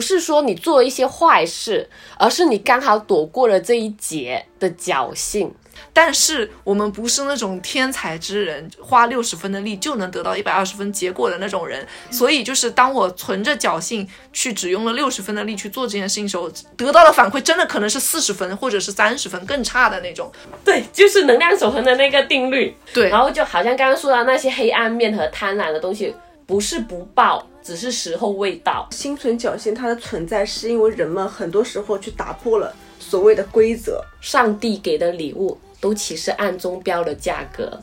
[0.00, 5.54] 不是说你做一些坏事，而是你刚好躲过了这一劫的侥幸。
[5.92, 11.86] 但是我们不是那种天才之人，花六十分的力就能得到一百二十分结果的那种人。
[12.10, 20.32] 所以就是当我存着侥幸去只用了六十分的力去做这件事情时候，得到的反馈真的可能是四十分或者是三十分更差的那种。
[20.64, 22.74] 对，就是能量守恒的那个定律。
[22.94, 28.88] 对，然后就好像刚刚说到那些黑暗面和贪婪的东西，不是不报，只是时候未到。
[28.90, 34.02] 心存侥幸，它的存在是因为人们很多时候去打破了所谓的规则。
[34.20, 37.82] 上帝给的礼物都其实暗中标了价格。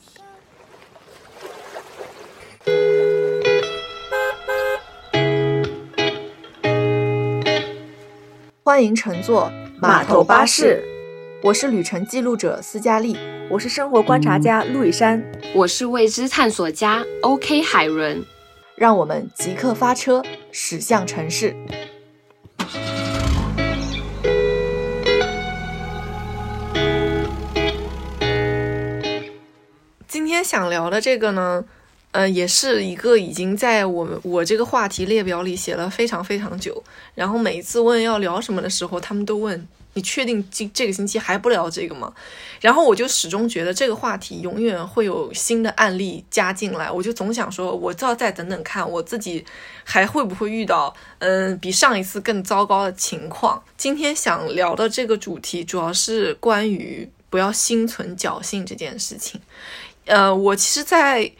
[8.63, 10.83] 欢迎乘坐码头巴士，
[11.41, 13.17] 我是旅程记录者斯嘉丽。
[13.49, 15.23] 我是生活观察家陆以山，
[15.55, 18.21] 我是未知探索家 OK 海伦。
[18.77, 21.55] 让我们即刻发车，驶向城市。
[30.07, 31.65] 今天想聊的这个呢，
[32.11, 36.83] 呃，也是一个已经在我们我这个话题列表里写了非常非常久，
[37.15, 39.67] 然后每一次问要聊什么的时候，他们都问
[39.97, 42.13] 你确定这这个星期还不聊这个吗？
[42.61, 49.43] 然后我就始终觉得这个话题永远会有新的案例加进来，我就总想说，我就要再等等看我自己
[49.83, 53.63] 还会不会遇到，嗯，比上一次更糟糕的情况。
[53.75, 59.41] 今天想聊的这个主题主要是关于不要心存侥幸这件事情。
[60.05, 61.31] 呃，我其实，在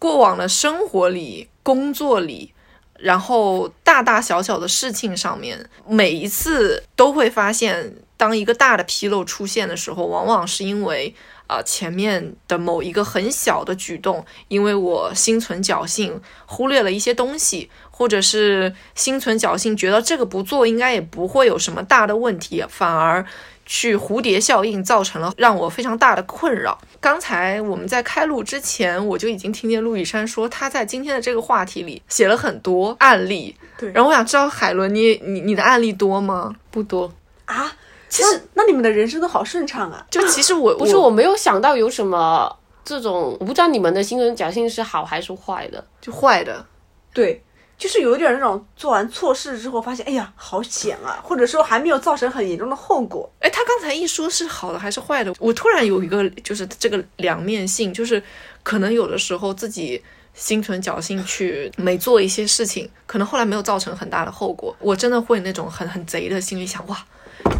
[0.00, 2.52] 过往的生活里、工作里，
[3.00, 11.14] 然后大大小小的事情上面，每一次都会发现，当一个大的纰漏出现的时候，往往是因为
[11.46, 23.24] 啊前面的某一个很小的举动，因为我心存侥幸，忽略了一些东西，或者是心存侥幸，觉得这个不做应该也不会有什么大的问题，反而。
[23.70, 26.76] 去蝴蝶效应造成了让我非常大的困扰。
[26.98, 33.54] 刚才我们在开录之前，我就已经听见陆羽山说他在今天的这个话题里写了很多案例。
[33.78, 36.52] 对，然后我想知道海伦，你你你的案例多吗？
[36.72, 37.12] 不多
[37.44, 37.72] 啊。
[38.08, 40.04] 其实那你们的人生都好顺畅啊。
[40.10, 42.52] 就其实我 不是我没有想到有什么
[42.84, 46.66] 这种，我不知道你们的心存侥幸是好还是坏的，就坏的。
[47.14, 47.40] 对。
[47.80, 51.18] 就是有一点那种做完错事之后发现，哎呀，好险啊！
[51.24, 53.28] 或者说还没有造成很严重的后果。
[53.40, 58.22] 哎，他刚才一说是好的还是坏的，我突然有一个就是这个两面性，就是
[58.62, 60.02] 可能有的时候自己
[60.34, 67.02] 心存侥幸去没做一些事情，可能后来没有造成很大的后果，我真的会那种很很贼的心里想，哇。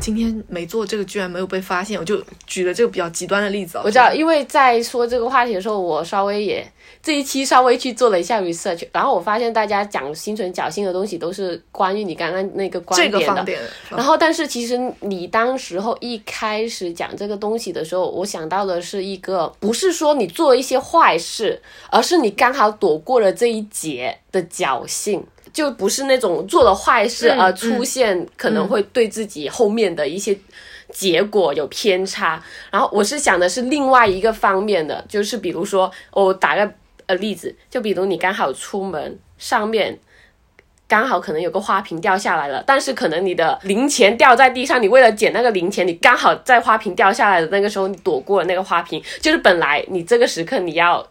[0.00, 3.78] 今天没做这个，居然没有被发现，我就举了这个比较极端的例子。
[3.84, 6.66] 我知道，因为在说这个话题的时候，我稍微也
[7.02, 13.46] 这一期稍微去做了一下 research，然后我发现大家讲心存侥幸的东西都是关于你刚刚那个观点的。
[13.90, 21.60] 然后，但是其实你当时候一开始讲这个东西的时候，我想到的是一个，不是说你做一些坏事，
[21.90, 25.24] 而是你刚好躲过了这一劫的侥幸。
[25.52, 30.36] 就不是那种做了坏事而出现可能会对自己后面的一些
[30.92, 36.72] 结果有偏差，然后我是想的是另外一个方面的，就是比如说我打个
[37.06, 39.98] 呃例子，就比如你刚好出门上面
[40.88, 51.06] 刚好可能有个花瓶掉下来了，但是可能你的零钱掉在地上，你为了捡那个零钱，你刚好在花瓶掉下来的那个时候你躲过了那个花瓶，就是本来你这个时刻你要。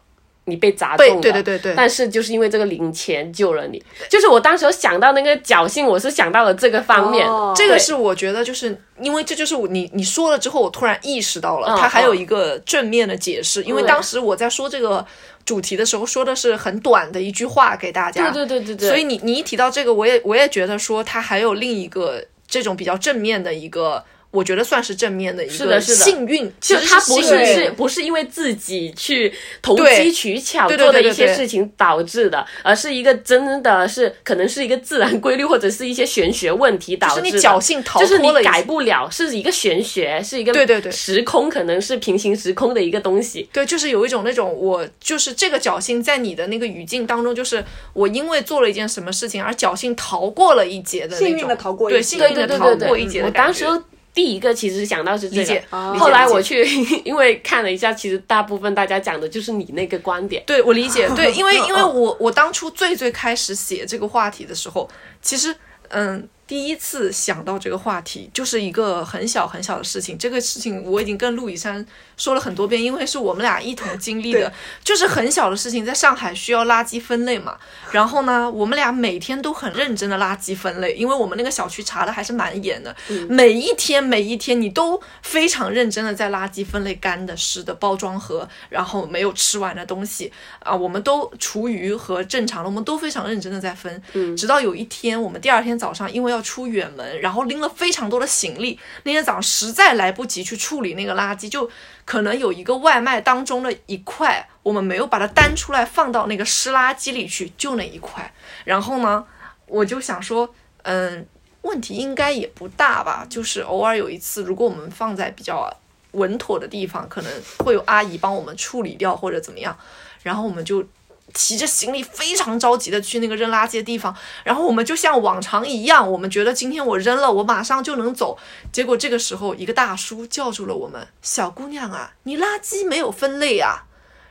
[0.49, 15.05] 你被砸中了，对对对对，但是就是因为这个零钱救了你，就是我当时想到那个侥幸，我是想到了这个方面，这个是我觉得就是因为这就是你你说了之后，我突然意识到了，它还有一个正面的解释，因为当时我在说这个
[15.45, 24.03] 主题的时候，说的是很短的一句话给大家，对对对对对，所以你你一提到这个，我也我也觉得说它还有另一个这种比较正面的一个。
[24.31, 37.21] 我觉得算是正面的一个幸运，就他不是是不是因为自己去投机取巧做的一些事情导致的，而是一个真的是可能是一个自然规律或者是一些玄学问题导致的。
[37.21, 40.91] 就是你侥幸逃脱了，改不了，是一个玄学，是一个对对对。
[40.91, 43.49] 时空可能是平行时空的一个东西。
[43.51, 53.65] 对，就是有一种那种我就是这个侥幸在你的那个语境当中，就是我因为做了一件什么事情而侥幸逃过了一劫的那种，幸运的逃过对幸运的逃过一劫的感觉。
[54.13, 56.65] 第一个其实想到是这个，后来我去
[57.05, 60.43] 因为看了一下，其实大部分大家讲的就是你那个观点。
[60.45, 64.89] 对我理解，对， 因为因为我我当初最最开始写这个话题的时候，
[65.21, 65.55] 其实
[65.89, 70.17] 嗯，第一次想到这个话题，就是一个很小很小的事情。
[70.17, 71.85] 这个事情我已经跟陆以山
[72.17, 74.51] 说了很多遍，因为是我们俩一同经历的，
[74.83, 75.85] 就是很小的事情。
[75.85, 77.55] 在上海需要垃圾分类嘛，
[77.91, 82.95] 然后呢，我们俩每天都很认真的垃圾分类，因为我们那个小区查的还是蛮严的。
[83.29, 94.01] 每一天每一天，你都非常认真的在垃圾分类干的、湿的包装盒，然后没有吃完的东西啊，我们都厨余和正常的，我们都非常认真的在分。
[94.13, 98.79] 嗯，直到有一天，我们第二天早上因为要出远门，然后拎了非常多的行李。
[99.03, 101.69] 那天早上实在来不及去处理那个垃圾，就
[102.05, 108.33] 可能有一个外卖当中的一块，我们没有把它单出来放到那个湿垃圾里去，就那一块。
[108.65, 109.25] 然后呢，
[109.65, 110.53] 我就想说，
[110.83, 111.25] 嗯，
[111.61, 113.25] 问题应该也不大吧？
[113.29, 115.71] 就是偶尔有一次，如果我们放在比较
[116.11, 119.77] 稳妥的地方，可能会有阿姨帮我们处理掉或者怎么样。
[120.23, 120.85] 然后我们就。
[121.33, 128.37] 提着行李非常着急的去那个扔垃圾的地方，然后我们就像往常一样，我们觉得今天我扔了，我马上就能走。
[128.71, 133.85] 结果这个时候，一个大叔叫住了我们：“小姑娘啊，你垃圾没有分类啊！”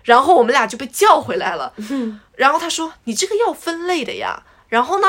[0.04, 1.74] 然后我们俩就被叫回来了。
[2.36, 5.06] 然后他说：“你这个要分类的呀。”然后呢，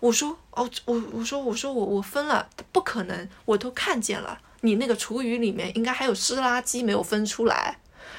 [0.00, 7.78] 我说：“哦，我我说我说我我分了，不可能，我都看见了，你那个厨余里面应该还有湿垃圾没有分出来。”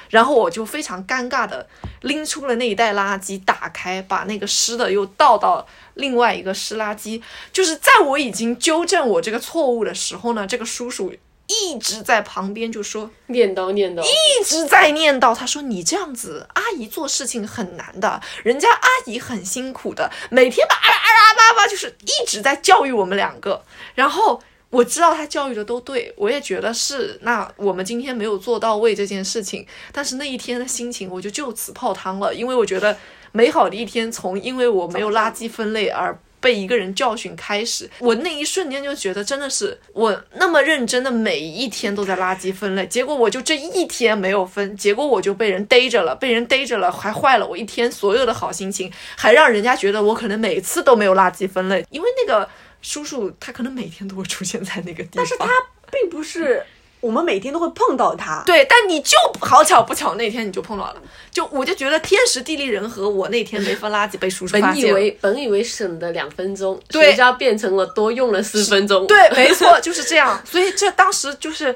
[0.10, 1.68] 然后我就非常尴尬的
[2.02, 7.22] 拎出了那一袋垃圾，打开，把那个湿的又倒到另外一个湿垃圾。
[7.52, 11.14] 就是在我已经纠正我这个错误的时候呢，这个叔叔
[11.48, 15.34] 一直在旁边就说念叨念叨，一直在念叨。
[15.34, 23.64] 他说：“你这样子，阿姨做事情很难的，人家阿姨很辛苦的，每天吧啊啊叭叭，就是一直在教育我们两个。”
[23.96, 24.42] 然后。
[24.70, 27.18] 我知道他教育的都对，我也觉得是。
[27.22, 32.98] 那我们今天没有做到位这件事情，但是那一天的心情我就就此泡汤了，因为我觉得
[33.32, 37.90] 美好的一天从因为我没有垃圾分类而被一个人教训开始。
[38.00, 52.50] 我那一瞬间就觉得真的是我那么认真的每一天都在垃圾分类，结果我就这一天没有分，结果我就被人逮着了，被人逮着了，还坏了我一天所有的好心情，还让人家觉得我可能每次都没有垃圾分类，因为那个。
[52.88, 55.50] 叔叔他可能每天都会出现在那个地方，但是他
[55.92, 56.64] 并不是
[57.02, 58.42] 我们每天都会碰到他。
[58.46, 64.84] 对，但你就好巧不巧那天你就碰到了，就我就觉得天时地利人和，我那天没分垃圾被叔叔发现。
[64.84, 69.06] 本以为本以为省的两分钟，谁知道变成了多用了四分钟。
[69.06, 70.42] 对，没错，就是这样。
[70.46, 71.76] 所以这当时就是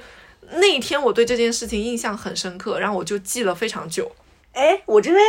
[0.54, 4.10] 那一天，我对这件事情印象很深刻，然后我就记了非常久。
[4.54, 5.22] 哎，我这边。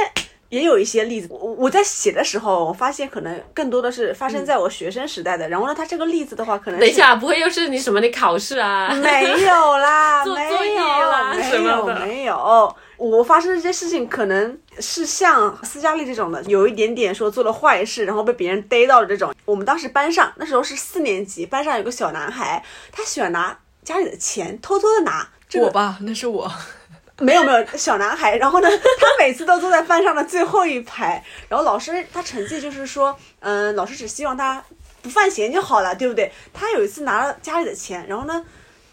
[0.53, 5.49] 也有一些例子，我我在写的时候，我发现可能更多的是发生在我学生时代的。
[5.49, 8.93] 然后呢，他这个例子的话，可能等一下不会又是你什么的考试啊？
[8.97, 12.77] 没有啦， 做作业啦，没有没有。
[12.99, 19.35] 我发生这些事情，可能是像斯嘉丽这种的，有一点点说做了坏事，然后被别人逮到了这种。
[19.47, 22.63] 我们当时班上那时候是四年级，班上有个小男孩，
[22.93, 25.27] 他喜欢拿家里的钱偷偷的拿。
[25.55, 26.53] 我吧，那是我。
[27.19, 28.69] 没有没有小男孩，然后呢，
[28.99, 34.65] 他每次都坐在班上的最后一排，然后老师他成绩就是说，嗯，老师只希望他
[35.03, 36.33] 不犯闲就好了，对不对？
[36.53, 38.45] 他有一次拿了家里的钱，然后呢，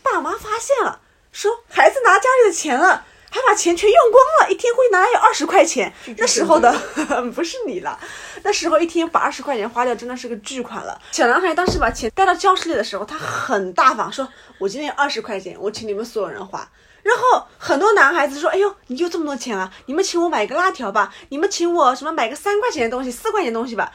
[0.04, 1.00] 爸妈发现了，
[1.31, 5.94] 说孩子拿家里的钱了，还把钱全用光了，一天会拿有二十块钱。
[6.18, 6.71] 那时候的
[7.33, 8.00] 不是你了，
[8.44, 11.00] 那时候一天把二十块钱花掉真的是个巨款了。
[11.12, 14.27] 小男孩当时把钱带到教室里的时候，他很大方，说
[14.57, 16.68] 我今天有二十块钱，我请你们所有人花。
[17.04, 19.72] 然后很多男孩子说：“哎呦，你就这么多钱啊？
[19.86, 23.92] 你们请我买个辣条吧，你们请我什么买个三块钱的东西、四块钱的东西吧。”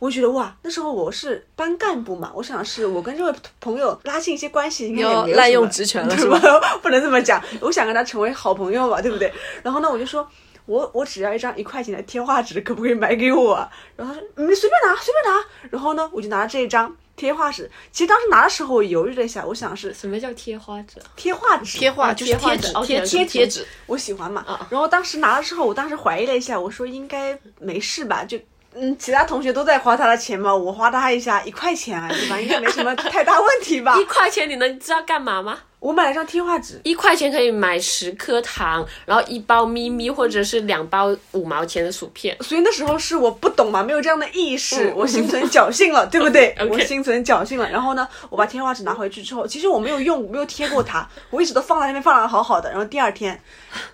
[0.00, 6.38] 我觉得哇，那时候我是班干部嘛，我想是我跟这位朋友拉近一些关系，应该也没有滥用职权了是吧？
[6.80, 9.32] 不能这么讲，我想跟他成为好朋友嘛，对不对？
[9.60, 10.24] 然后呢，我就说，
[10.66, 13.68] 我我只要一张一块钱的贴画纸，可不可以买给我？
[13.96, 16.96] 然后他说：“你随便拿，随便拿。”然后呢，我就拿了这一张。
[17.18, 20.98] 贴画纸，其实当时拿的时候我犹豫了一下，我想是什么叫贴画纸？
[21.16, 24.66] 贴画纸，贴画就是贴纸，贴贴贴纸，我喜欢嘛。
[24.70, 28.24] 然后当时拿的时候，我当时怀疑了一下，我说应该没事吧？
[28.24, 28.38] 就
[28.74, 32.40] 嗯，其他同学都在花他的钱嘛，我花他一下一块钱啊，对吧？
[32.40, 33.96] 应该没什么太大问题吧？
[34.00, 35.58] 一块钱你能知道干嘛吗？
[35.80, 42.36] 我买了张贴画纸，一块钱可以买十颗糖，然后一包咪咪或者是两包五毛钱的薯片。
[42.40, 46.52] 所以那时候是我不懂嘛，没有这样的意识，我心存侥幸了，对不对？
[46.68, 47.70] 我心存侥幸了。
[47.70, 52.68] 然后呢，我把贴画纸拿回去之后，其实我没有用，没有贴过它，我一直都放在那边，放的好好的。
[52.70, 53.40] 然后第二天，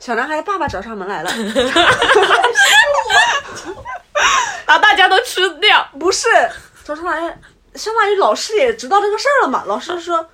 [0.01, 1.31] 小男孩的爸爸找上门来了，
[4.67, 5.87] 把大家都吃掉。
[5.99, 6.29] 不是，
[6.85, 7.39] 找上来，
[7.75, 9.65] 相当于老师也知道这个事儿了嘛。
[9.67, 10.29] 老师说。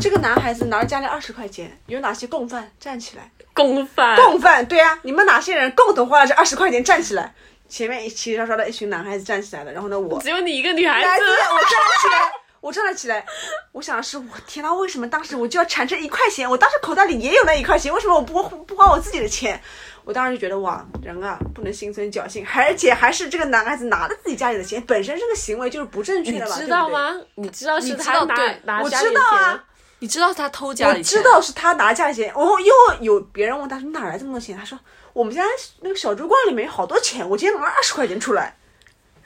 [0.00, 2.70] 这个男孩子拿着家里二十块钱，有哪些共犯？
[2.78, 3.28] 站起来！
[3.52, 4.14] 共犯！
[4.14, 4.64] 共犯！
[4.64, 6.84] 对啊，你们哪些人共同花了这二十块钱？
[6.84, 7.34] 站起来！
[7.68, 13.26] 前面一齐刷刷的一群男孩子站起来了，然后呢，我只有你一个女孩子，我站了起来，我站了起来，
[13.72, 16.48] 我想的是，我天呐，为什么当时我就要产生一块钱？
[16.48, 19.60] 我当时口袋里也有那一块钱，为什么我不不花我自己的钱？
[20.08, 27.14] 我当时就觉得哇，人啊不能心存侥幸，而且还是这个男孩子拿了自己家里的钱，本身这个行为就是不正确的知道吗？
[27.34, 28.34] 你知道是他拿
[28.64, 29.60] 拿家里的钱？
[29.98, 31.18] 你知道他偷家里钱？
[31.18, 32.28] 我知道是他拿家里钱。
[32.28, 32.72] 然后又
[33.02, 34.56] 有别人问他说哪来这么多钱？
[34.56, 34.78] 他说
[35.12, 35.44] 我们家
[35.82, 38.56] 那个小猪罐里面有好多钱，我今天拿了二十块钱出来，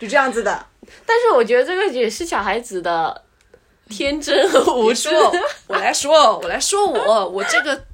[0.00, 0.66] 就这样子的。
[1.06, 3.22] 但是我觉得这个也是小孩子的。
[3.88, 5.10] 天真和无知。
[5.66, 7.84] 我来说，我来说，我我这个，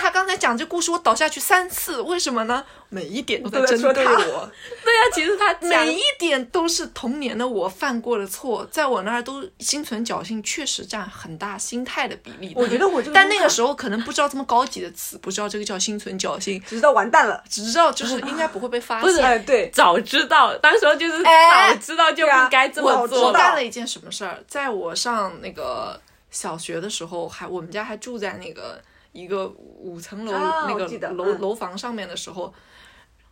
[0.00, 2.64] 他刚才讲这故事，我倒下去三次，为什么呢？
[2.88, 4.50] 每一点都在针对我，
[4.84, 12.52] 对呀，其实他每一点都是童年的我犯过的错，在我那儿都心存侥幸，确实占很大心态的比例。
[12.54, 19.44] 我觉得我这个，但那个时候可能不知道这么高级的词，不知道这个叫心存侥幸，只知道完蛋了，只知道就是应该不会被发现。
[19.46, 23.28] 对，早知道，当时候就是早知道就不该这么做。
[23.28, 24.38] 我干了一件什么事儿？
[24.46, 25.98] 在我上那个
[26.30, 28.78] 小学的时候，还我们家还住在那个
[29.12, 32.52] 一个五层楼那个楼楼房上面的时候。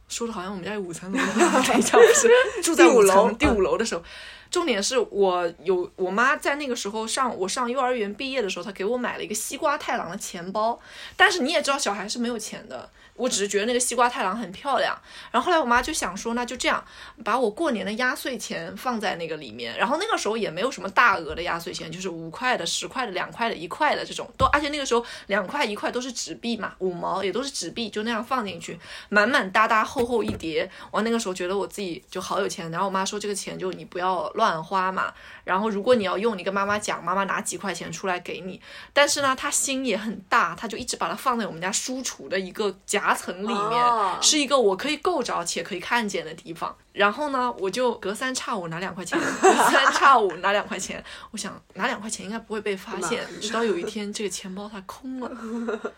[0.09, 2.29] 说的好像我们家有五层楼 一样，等一下不是
[2.65, 4.03] 住在五层第五楼的时候，
[4.51, 10.77] 重点是我有我妈在那个时候上我上幼儿园毕业的时候，她给我买了一个西瓜太郎的钱包，
[11.17, 12.91] 但是你也知道小孩是没有钱的。
[13.21, 14.99] 我只是觉得那个西瓜太郎很漂亮，
[15.31, 16.83] 然后后来我妈就想说，那就这样，
[17.23, 19.77] 把我过年的压岁钱放在那个里面。
[19.77, 28.79] 然后那个时候也没有什么大额的压岁钱，就是五块的、十块的、两块的、一块的这种，都而且那个时候两块一块都是纸币嘛，五毛也都是纸币，就那样放进去，
[29.11, 30.71] 满满哒哒厚厚一叠。
[30.91, 32.71] 我那个时候觉得我自己就好有钱。
[32.71, 35.13] 然后我妈说，这个钱就你不要乱花嘛。
[35.45, 38.61] 然后如果你要用，你跟妈妈讲，妈妈拿几块钱出来给你。
[38.93, 46.77] 但是呢，她心也很大，她就一直把它放在我们家书橱的一个夹层里面，是一个我可以够着且可以看见的地方。
[46.93, 51.03] 然后呢，我就隔三差五拿两块钱， 隔三差五拿两块钱。
[51.31, 53.27] 我想拿两块钱应该不会被发现。
[53.41, 55.31] 直到有一天，这个钱包它空了，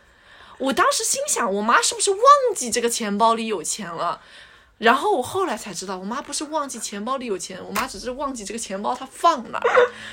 [0.58, 2.20] 我当时心想，我妈是不是忘
[2.54, 4.20] 记这个钱包里有钱了？
[4.78, 9.60] 然后我后来才知道，我妈不是忘记钱包里有钱，我妈只是忘记这个钱包她放哪。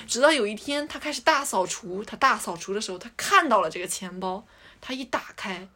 [0.07, 4.45] 直到有一天，她开始大扫除，她大扫除的时候，她看到了这个钱包，
[4.79, 5.67] 她一打开，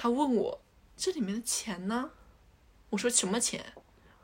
[0.00, 0.62] 她问我
[0.96, 2.12] 这里面的钱呢？
[2.88, 3.74] 我说什么钱？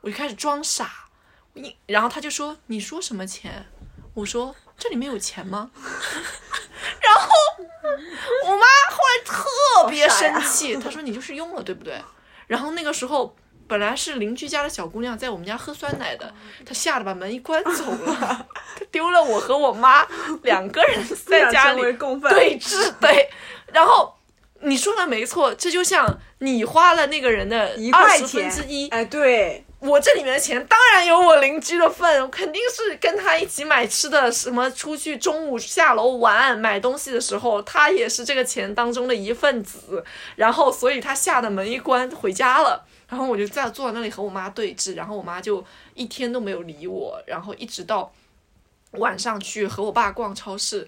[0.01, 1.07] 我就开始装傻，
[1.53, 3.67] 你，然后他就说你说什么钱？
[4.15, 5.69] 我说这里面有钱吗？
[6.99, 7.29] 然后
[8.45, 12.01] 我妈后来特别生气，她说你就是用了对不对？
[12.47, 13.35] 然后那个时候。
[13.69, 16.33] 本来是邻居家的小姑娘在我们家喝酸奶的，
[16.65, 18.47] 她吓得把门一关走了，
[18.79, 20.07] 她丢了我和我妈
[20.43, 22.93] 两个人在家里对峙。
[23.01, 23.29] 对，
[23.73, 24.16] 然后
[24.61, 40.03] 你说的没错，这就像你花了那个人的二十分之一，哎，对我这里面的钱当然有我邻居的份，肯定是跟他一起买吃的，什么出去中午下楼玩买东西的时候，他也是这个钱当中的一份子，
[40.35, 42.85] 然后所以他吓得门一关回家了。
[43.07, 48.11] 然后我就在坐在那里和我妈对峙，然后我妈就一天都没有理我，然后一直到
[48.91, 50.85] 晚上去和我爸逛超市，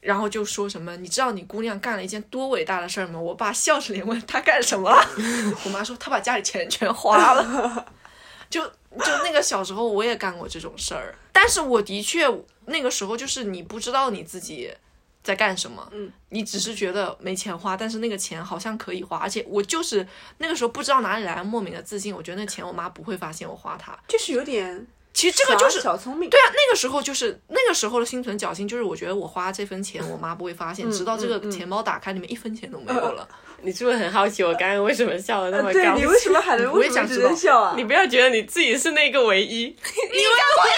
[0.00, 3.18] 然后就说什么，你知道你姑娘干了一件多伟大的事儿吗？
[3.20, 5.04] 我爸笑着脸问她干什么了，
[5.64, 7.86] 我妈说她把家里钱全花了，
[8.50, 12.26] 就就那个小时候我也干过这种事儿，但是我的确
[12.66, 14.72] 那个时候就是你不知道你自己。
[15.20, 15.86] 在干什么？
[15.92, 20.06] 嗯，你只是觉得没钱花，但是那个钱好像可以花，而且我就是
[20.38, 24.86] 那个时候不知道哪里来莫名的自信，我觉得那钱我妈不会发现我花它，就是有点，
[25.18, 26.30] 其实这个就是小聪明。
[26.30, 33.26] 对啊，那个时候就是那个时候的心存侥幸，就是我觉得我花这份钱我妈不会发现，直到这个钱包打开里面一分钱都没有了。
[33.60, 35.72] 你是不是很好奇我刚刚为什么笑的那么高？
[35.72, 37.74] 对你为什么还能为什么直接笑啊？
[37.76, 40.70] 你不要觉得你自己是那个唯一， 你也这么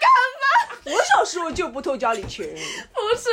[0.00, 0.08] 干
[0.40, 0.94] 吗？
[0.96, 2.46] 我小时候就不偷家里钱，
[2.94, 3.28] 不是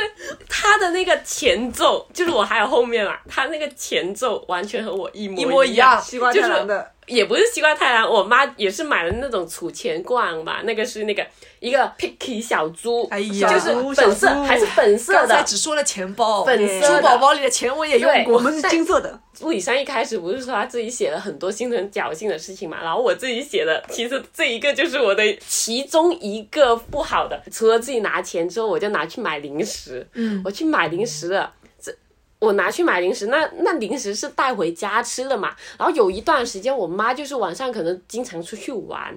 [0.50, 11.26] 他的那个前奏，就是我还有后面嘛，他那个前奏完全和我一模一样，西瓜太郎的，也不是西瓜太郎，我妈也是买了那种储钱罐吧，那个是那个
[11.58, 19.18] 一个 Picky 小猪，哎呀，就是粉色还是粉色的，只说了钱包，粉色珠宝包里的钱我也用过，我们是金色的。
[19.40, 27.42] 物理山一开始不是说他自己写了很多心存侥幸的事情嘛，然后我自己写的，其实这一个就是我的其中一个不好的。
[27.50, 30.06] 除了自己拿钱之后，我就拿去买零食。
[30.14, 31.52] 嗯，我去买零食了。
[32.42, 35.54] 我拿去买零食，那那零食是带回家吃的嘛。
[35.78, 39.16] 然后有一段时间，我妈就是晚上可能经常出去玩。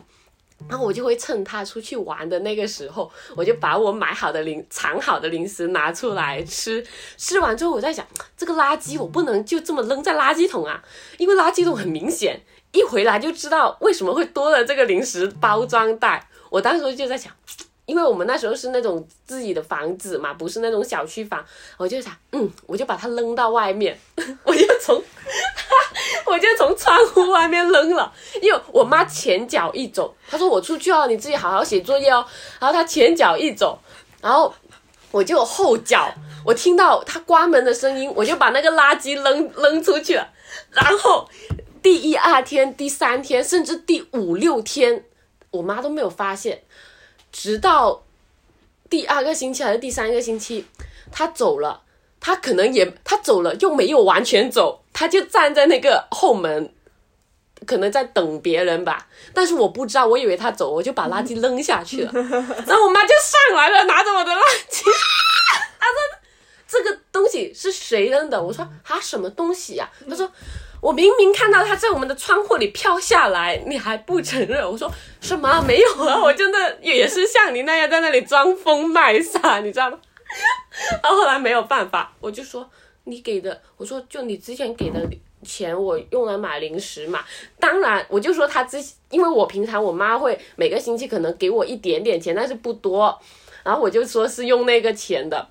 [0.70, 6.86] 然后我就会趁他出去玩的那个时候，我就把我买好的零藏好的零食拿出来吃。
[7.18, 8.06] 吃完之后，我在想，
[8.38, 10.82] 这个垃圾我不能就这么扔在垃圾桶啊，
[11.18, 12.40] 因为垃圾桶很明显，
[12.74, 16.30] 一回来就知道为什么会多了这个零食包装袋。
[16.52, 17.34] 我当时就在想，
[17.86, 21.46] 因为我们那时候是那种自己的房子嘛，不是那种小区房，
[21.78, 23.98] 我就想，嗯，我就把它扔到外面，
[24.44, 25.02] 我就从，
[26.26, 28.12] 我就从窗户外面扔了，
[28.42, 32.26] 因为我妈前脚一走，她说我出去哦，你自己好好写作业哦，
[32.60, 33.80] 然后她前脚一走，
[34.20, 34.54] 然后
[35.12, 36.12] 我就后脚，
[36.44, 40.28] 我听到她关门的声音，我就把那个垃圾扔扔出去了，
[40.72, 41.30] 然后
[41.84, 45.06] 第一二天、第三天，甚至第五六天，
[45.52, 46.64] 我妈都没有发现。
[47.38, 48.06] 直到
[48.90, 50.66] 第二个星期还是第三个星期，
[51.12, 51.82] 他走了，
[52.22, 56.74] 他可能也他走了又没有完全走，他就站在那个后门，
[57.66, 59.10] 可能在等别人吧。
[59.34, 62.12] 但是我不知道，我以为他走，我就把垃圾扔下去了。
[62.66, 64.40] 然后我妈就上来了，拿着我的垃
[64.70, 64.84] 圾，
[65.78, 66.20] 她说
[66.66, 70.32] ：“这个东西是谁扔的？”我说：“啊，什么东西呀？”她说。
[70.86, 74.64] 我明明看到它在我们的窗户里飘下来，你还不承认？
[74.64, 74.88] 我说
[75.20, 76.22] 什么没有啊？
[76.22, 79.98] 我真的也是像你那样在那里装疯卖傻，你知道吗？
[81.02, 82.70] 然后后来没有办法，我就说
[83.06, 85.00] 你给的，我说就你之前给的
[85.42, 87.26] 钱，我用来买零食嘛。
[87.60, 88.78] 当然，我就说他之，
[89.10, 93.20] 因为我平常我妈会每个星期可能给我一点点钱，但是不多。
[93.64, 95.48] 然后我就说是用那个钱的。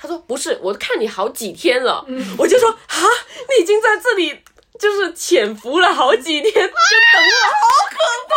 [0.00, 2.02] 他说不是，我看你好几天了，
[2.38, 2.96] 我就说啊，
[3.48, 4.40] 你已经在这里
[4.78, 7.96] 就是潜伏了好几天，就等我，好可
[8.28, 8.34] 怕！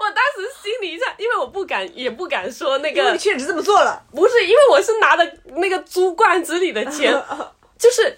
[0.00, 7.12] 我当时心里一下，因为我不敢，也不敢说那个，你确实这么做了，不是因为我是拿的那个猪罐子里的钱，
[7.76, 8.16] 就是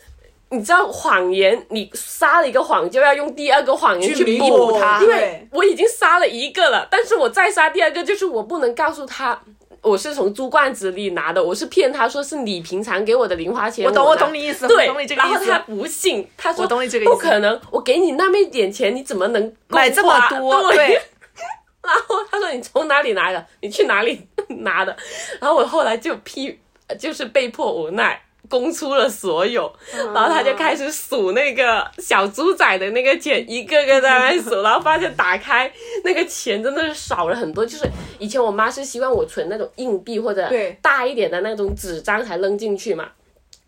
[0.50, 9.42] 你知道谎言，你撒了一个谎就要用第二个谎言去弥补它，因为我已经撒了一个了，但是我再撒第二个，就是我不能告诉他。
[9.82, 13.84] 我是从猪罐子里拿的，我是骗他说是你平常给我的零花钱。
[13.84, 14.66] 我懂，我懂你意思。
[14.68, 14.86] 对，
[15.16, 17.12] 然后他不信，他说我懂你这个意思。
[17.12, 20.72] 不可能，我给你那么一点钱，你怎么能买这么多？
[20.72, 21.00] 对。
[21.82, 23.44] 然后他说你从哪里来的？
[23.60, 24.28] 你去哪里
[24.62, 24.96] 拿的？
[25.40, 26.56] 然后我后来就批，
[26.96, 28.22] 就是被迫无奈。
[28.52, 29.72] 供出了所有，
[30.14, 35.72] 然后他就开始数那个小猪仔的那个钱， 一个个在那数，然后发现打开
[36.04, 37.64] 那个钱真的是少了很多。
[37.64, 40.46] 就是以前我妈是希望我存那种硬币或者
[40.82, 43.08] 大一点的那种纸张才扔进去嘛，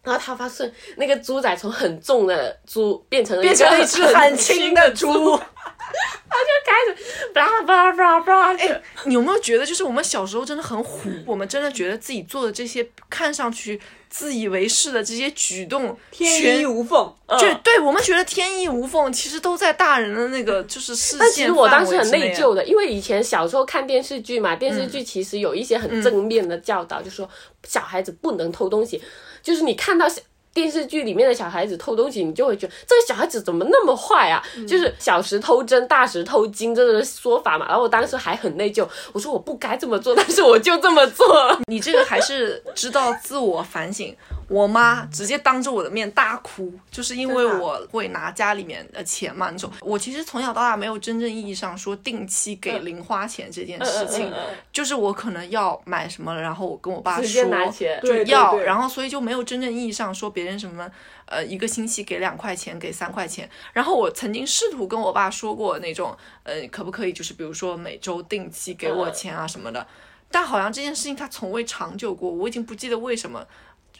[0.02, 5.08] 然后他发现那个猪仔从很重的猪变成了变成了一只很轻的猪，
[6.28, 8.54] 他就开始叭叭叭叭。
[8.54, 13.80] 哎，你有没有觉得，就是我们小时候真的很虎， 我们真的觉得自己做的这些看上去。
[14.10, 27.28] 自以为是的这些举动，天衣无缝，就对我们觉得天衣无缝，其实都在大人的那个就是视线但其实我当时很内疚的，因为以前小时候看电视剧嘛，电视剧其实有一些很正面的教导，就说
[27.66, 29.02] 小孩子不能偷东西，
[29.42, 30.06] 就是你看到。
[30.54, 34.40] 电视剧里面的小孩子偷东西，你就会觉得这个小孩子怎么那么坏啊？
[34.66, 37.66] 就是小时偷针，大时偷金这个说法嘛。
[37.66, 41.26] 然后我当时还很内疚，我说我不该这么做，但是我就这么做。
[41.66, 44.16] 你这个还是知道自我反省。
[44.48, 49.70] 我妈直接当着我的面大哭，就是因为我会拿家里面的钱嘛那种。
[49.80, 54.32] 我其实从小到大没有真正意义上说定期给零花钱这件事情，
[54.72, 57.44] 就是我可能要买什么，然后我跟我爸说
[58.02, 60.90] 就要，然后所以就没有真正意义上说别人什么
[61.26, 63.48] 呃一个星期给两块钱给三块钱。
[63.72, 69.86] 然后我曾经试图跟我爸说过那种呃可不可以就是比如说每周定期给我钱啊什么的，
[70.30, 73.46] 但好像这件事情他从未长久过，我已经不记得为什么。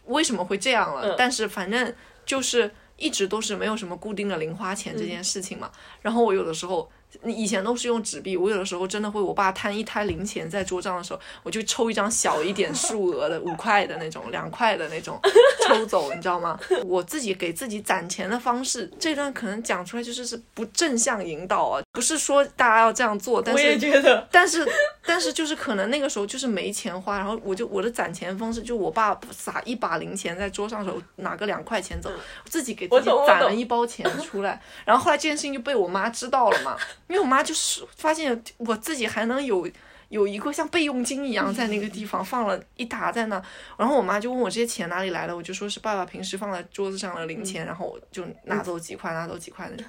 [0.06, 1.14] 为什么会这样了？
[1.16, 5.70] 但是反正就是一直都是没有什么固定的零花钱这件事情嘛。
[6.02, 6.90] 然后我有的时候。
[7.22, 15.18] 你以前都是用纸币，我有的时候真的会，我爸摊一摊零钱在桌上的时候，我就抽一张小一点 数额的五块的那种、两块的那种
[15.66, 16.59] 抽走，你知道吗？
[16.85, 24.66] 我自己给自己攒钱的方式，这段可能讲出来就是是不正向引导啊，不是说大家要这样做，但是我也觉得，但是
[25.07, 32.11] 但是就是可能那个时候就是没钱花，然后我就我的攒钱方式就我爸撒一把零钱在桌上的时候拿个两块钱走，
[32.46, 36.77] 自己给自己攒了一包钱 出来，然后后来这件事情就被我妈知道了嘛。
[37.08, 39.68] 因为我妈就是发现我自己还能有
[40.08, 43.42] 有一个像备用金一样在那个地方放了一沓在那，
[43.76, 49.86] 然后我妈就问我这些钱哪里来的，我就说是爸爸平时放在桌子上的零钱，然后我就拿走几块，拿走几块那种，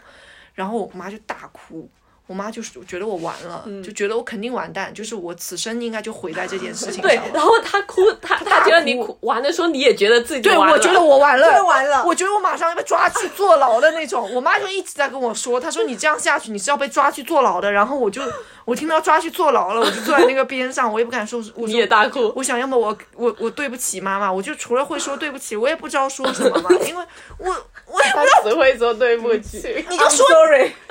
[0.53, 1.89] 然后我妈就大哭。
[2.27, 7.03] 我妈就是觉得我完了，就觉得我肯定完蛋，就是我此生应该就毁在这件事情 上。
[7.03, 14.27] 对，然后她哭， 她她觉得你哭完的时候，你也觉得自己对，我觉得我完了， 完了，我觉得我马上要被抓去坐牢的那种。
[14.33, 17.71] 我妈就一直在跟我说，她说你这样下去你是要被抓去坐牢的。
[17.71, 18.21] 然后我就
[18.65, 22.33] 我听到抓去坐牢了，我就坐在那个边上，我也不敢说，我你也大哭。
[22.35, 27.05] 我想要么我我我对不起妈妈，我就除了会说对不起，我也不知道说什么嘛，因为
[27.37, 27.55] 我
[27.87, 30.25] 我也不知道只会说对不起，你就说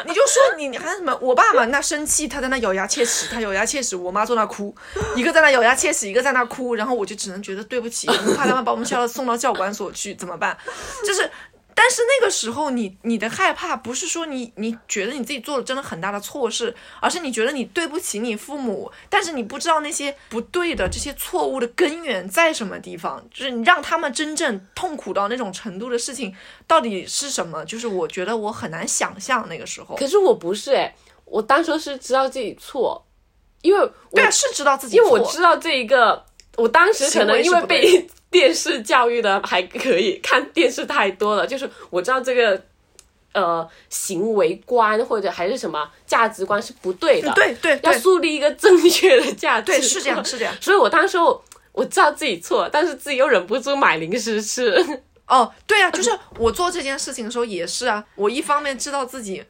[0.05, 1.17] 你就说你你还什么？
[1.21, 4.75] 我爸嘛，那生气，他在那咬牙切齿，他咬牙切齿，我妈坐那哭，
[5.17, 10.57] 一个在那咬牙切齿，一个在那哭，然后我就只能觉得对不起，怕他们把我们校送到教管所去怎么办？
[11.07, 11.31] 就是。
[11.75, 26.35] 但是那个时候，你你的害怕不是说你你觉得你自己做了真的很大的错事，而是你觉得你对不起你父母，但是你不知道那些不对的这些错误的根源在什么地方，就是你让他们真正痛苦到那种程度的事情
[26.67, 27.65] 到底是什么？
[27.65, 29.97] 就是我觉得我很难想象那个时候。
[29.97, 33.05] 可是我不是诶，我当时是知道自己错，
[33.63, 36.25] 因为对是知道自己错，因为我知道这一个，
[36.57, 38.09] 我当时可能因为被。
[38.35, 41.47] 电视教育的还可以，看电视太多了。
[41.47, 42.61] 就是我知道这个，
[43.33, 47.33] 呃，行为观或者还是什么价值观是不对的。
[47.35, 49.67] 对对，要树立一个正确的价值。
[49.67, 50.53] 对，是这样，是这样。
[50.61, 51.17] 所以我当时
[51.71, 54.75] 我知道自己错，但是自己又忍不住买零食吃。
[55.29, 58.05] 哦，对啊，就是我做这件事情的时候也是啊。
[58.17, 59.45] 我一方面知道自己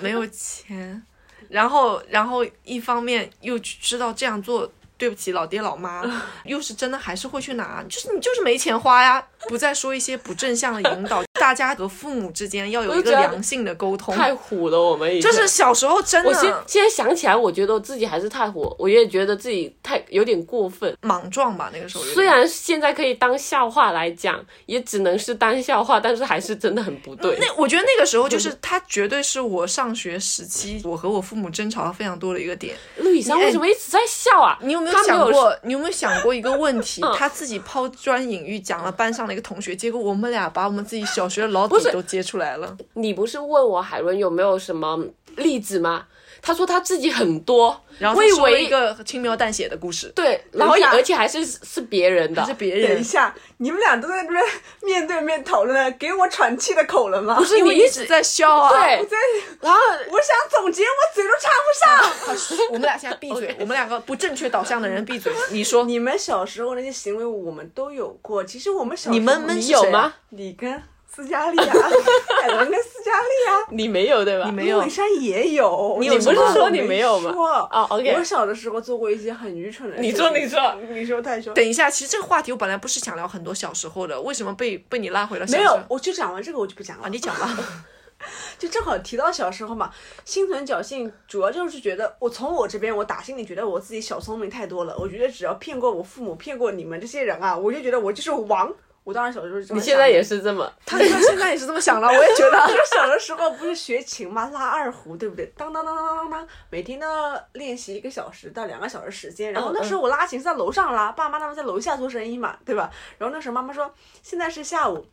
[0.00, 1.00] 没有钱，
[1.48, 4.68] 然后然后一方面又知道这样做。
[4.96, 6.02] 对不起，老爹老妈，
[6.44, 9.26] 又是真的还是会去拿，就是你就是没钱花呀。
[9.48, 14.14] 不再说一些不正向的引导，大家和父母之间要有一个良性的沟通。
[14.14, 16.28] 太虎了，我们就是小时候真的。
[16.28, 21.70] 我现现在想起来，我觉得我自己还是太虎，我也觉得自己太有点过分，莽撞吧。
[21.72, 27.36] 那个时候虽然现在可以当笑话来讲，也只能是当笑话，但是还是真的很不对。
[27.40, 32.74] 那我觉得那个时候就是他绝对是我上学时期我和我父母争吵非常多的一个点。
[32.98, 34.58] 陆以山为什么一直在笑啊？
[34.62, 35.56] 你有没有想过？
[35.62, 37.02] 你有没有想过一个问题？
[37.16, 40.14] 他自己抛砖引玉讲了班上的一个同学，结果我。
[40.14, 42.74] 们俩把我们自己小学的老底都揭出来了。
[42.94, 44.98] 你不是问我海伦有没有什么
[45.36, 46.06] 例子吗？
[46.46, 50.12] 他说他自己很多，然后说一个轻描淡写的故事。
[50.14, 52.90] 对，然后而且还是是别人的，是别人。
[52.90, 54.44] 等一下，你们俩都在这边
[54.82, 57.34] 面对面讨论，给我喘气的口了吗？
[57.36, 58.70] 不是你一直在笑啊？
[58.70, 59.16] 对，我在。
[59.62, 59.80] 然后
[60.10, 62.68] 我想总结，我嘴都插不上。
[62.68, 65.32] 我们俩现在闭嘴， 我们两个不正确导向的人闭嘴。
[65.50, 68.44] 你说，你们小时候那些行为我们都有过。
[68.44, 70.12] 其实我们小你们们有吗？
[70.28, 70.82] 你跟。
[71.14, 71.72] 斯嘉丽啊，
[72.42, 74.46] 海伦跟斯嘉丽啊，你没有对吧？
[74.46, 75.96] 你没有，陆山也有。
[76.00, 77.30] 你不是说你没有吗？
[77.70, 78.14] 哦，OK。
[78.16, 80.10] 我小的时候做过一些很愚蠢的事情。
[80.10, 81.54] 你说，你说，你说太凶。
[81.54, 85.46] 等一下，其实这个话题我本来不是想聊很多小时候的，为什么被 被你拉回了？
[85.46, 87.08] 没有，我就讲完这个我就不讲了。
[87.08, 87.56] 你讲吧。
[88.58, 89.90] 就正好提到小时候嘛，
[90.24, 94.96] 心存侥幸，主要就是觉得我从我这边，我打心里觉得我自己小聪明太多了。
[94.98, 98.72] 我觉得只要骗过我父母，骗过你们这些人啊，我就觉得我就是王。
[99.04, 102.58] 我当时小时候是这么，你现在也是这么， 他现在也是这么想了，我也觉得。
[102.66, 104.50] 就小的时候不是学琴吗？
[104.52, 105.44] 拉二胡，对不对？
[105.56, 109.52] 当当当当当当，每天都要练习一个小时到两个小时时间。
[109.52, 112.90] 然后那时候我拉琴是在楼上拉，爸妈他们在楼下做生意嘛，对吧？
[113.18, 115.06] 然后那时候妈妈说，现在是下午，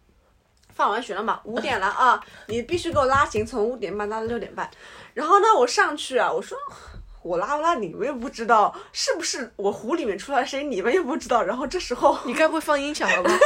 [0.74, 4.72] 放完学了嘛，五点了啊，你必须给我拉琴，从五点半拉到六点半。
[5.14, 6.58] 然后呢，我上去啊，我说。
[7.24, 11.44] 我拉不拉你们也不知道，是不是我壶里面出来声音你们也不知道。
[11.44, 13.30] 然后这时候 你该不会放音响了吧？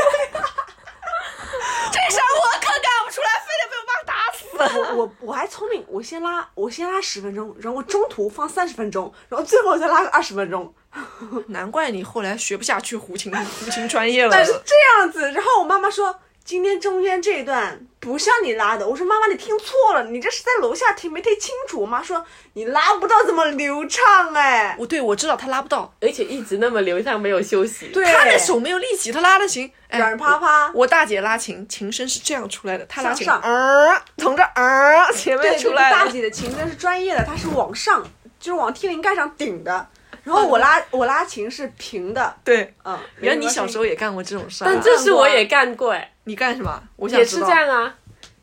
[1.91, 4.45] 这事儿我可干不出来，非得被我妈打死。
[4.79, 10.73] 我我我还聪明，我先拉我先拉十分钟，然后中途放三十分钟，然后最后再拉个二十分钟。
[11.47, 14.31] 难怪你后来学不下去胡琴胡琴专业了。
[14.31, 16.19] 但是这样子，然后我妈妈说。
[16.45, 21.81] 今天中间这一段不像你拉的，我说妈妈你听错了，你这是在楼下听没听清楚？
[21.81, 30.71] 我妈说你拉不到这么流畅哎，我对我知道他拉不到，而且一直那么流畅没有休息，对，他的手没有力气，他拉的琴软趴趴。
[30.75, 35.91] 我大姐拉琴，琴声是这样出来的，她拉琴，呃，从这呃前面出来。
[35.91, 38.03] 大姐的琴声是专业的，她是往上，
[38.39, 39.87] 就是往天灵盖上顶的。
[40.23, 46.83] 然后我拉我拉琴是平的，对，嗯，原来你小时候也干过这种事儿，但这是我也干过哎，你干什么？
[46.97, 47.95] 我想也是这样啊。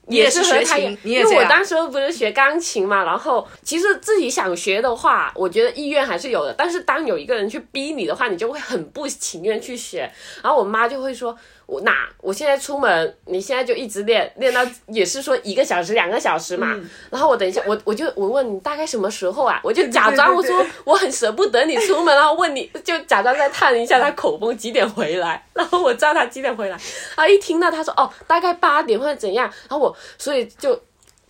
[0.09, 6.53] 也是和他，因为我当时不是学钢琴嘛，然后其实自己想学的话，我觉得意愿还是有的。
[6.59, 10.11] 但是当有一个人去逼你的话，你就会很不情愿去学。
[10.43, 11.35] 然后我妈就会说
[11.67, 16.79] ：“我那我现在出门，你现在就一直练，练到也是说一个小时、两个小时嘛。
[17.11, 19.61] 然后我等一下，我我就我问你大概什么时候啊？
[19.63, 25.45] 我就假装我说我很舍不得你出门，然后问你就假装再探一下他口风几点回来。
[25.55, 26.77] 然后我知道他几点回来，
[27.17, 29.97] 然后一听到他说哦大概八点或者怎样，然后我。
[30.19, 30.81] 所以就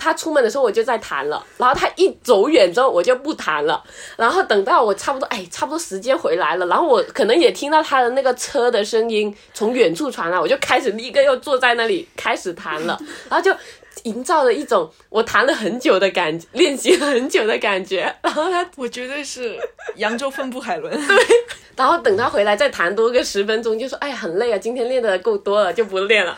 [0.03, 3.81] 他出门的时候我就在弹了，然后他一走远之后我就不弹了，
[4.17, 12.99] 然后等到我差不多哎差不多时间回来了，然后我可能也听到他的那个车的声音从远处传来，我就开始立刻又坐在那里开始弹了，
[13.31, 13.57] 然后就
[14.03, 19.57] 营造了一种我弹了很久的感觉，练习了很久的感觉，然后他 我绝对是
[19.95, 21.17] 扬州分部海伦，对，
[21.77, 26.37] 然后等他回来再弹多个十分钟，就说哎很累啊，今天练的够多了就不练了。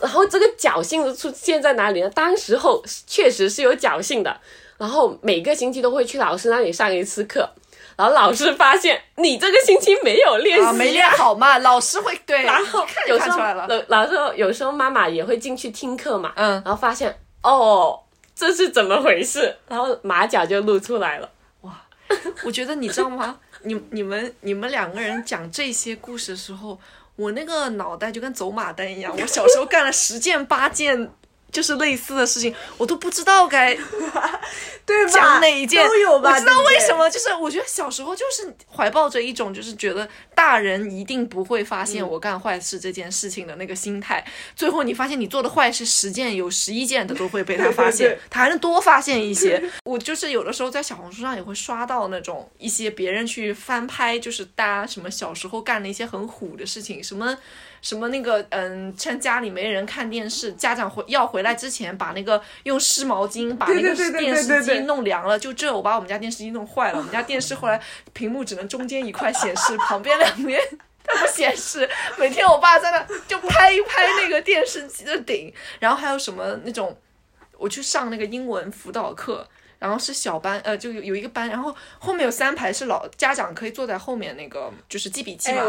[0.00, 2.10] 然后这个侥幸的出现在哪里呢？
[2.10, 4.40] 当时候确实是有侥幸的，
[4.76, 7.48] 然后每个星期都会去老师那里上一次课。
[7.96, 12.42] 然后老师发现你这个星期没有练习，没练好嘛，老师会对。
[12.42, 18.00] 然后有时候老老师有时候妈妈也会进去听课嘛，嗯，然后发现哦，
[18.34, 19.56] 这是怎么回事？
[19.68, 21.30] 然后马脚就露出来了。
[21.60, 21.72] 哇，
[22.44, 23.38] 我觉得你知道吗？
[23.62, 26.76] 你 你们你们两个人讲这些故事的时候，
[27.16, 29.14] 我那个脑袋就跟走马灯一样。
[29.16, 31.12] 我小时候干了十件八件。
[31.54, 33.74] 就是类似的事情，我都不知道该
[34.84, 36.32] 对讲哪一件，都有吧？
[36.32, 44.22] 我知道为什么，就是我觉得小时候就是怀抱着一种就是觉得大人一定不会发现我干坏事这件事情的那个心态。
[44.56, 49.62] 最后你发现你做的坏事十件有十一件的都会被他发现， 他还能多发现一些。
[49.84, 57.38] 我就是有的时候在小红书上也会刷到那种一些别人去翻拍，就是大家什么小时候干的一些很虎的事情，什么。
[57.84, 65.38] 什么那个嗯，趁家里没人看电视，家长回要回来之前，把那个用湿毛巾把那个电视机弄凉了。
[65.38, 66.96] 就这，我把我们家电视机弄坏了。
[66.96, 67.78] 我们家电视后来
[68.14, 70.58] 屏幕只能中间一块显示，旁边两边
[71.04, 71.86] 它不显示。
[72.16, 75.52] 每天我爸在那就拍一拍那个电视机的顶。
[75.78, 76.96] 然后还有什么那种，
[77.58, 79.46] 我去上那个英文辅导课。
[79.84, 85.60] 然后是小班，呃，就有有一个班，然后后面有三排是老家长可以坐在后面那个，就是记笔记嘛，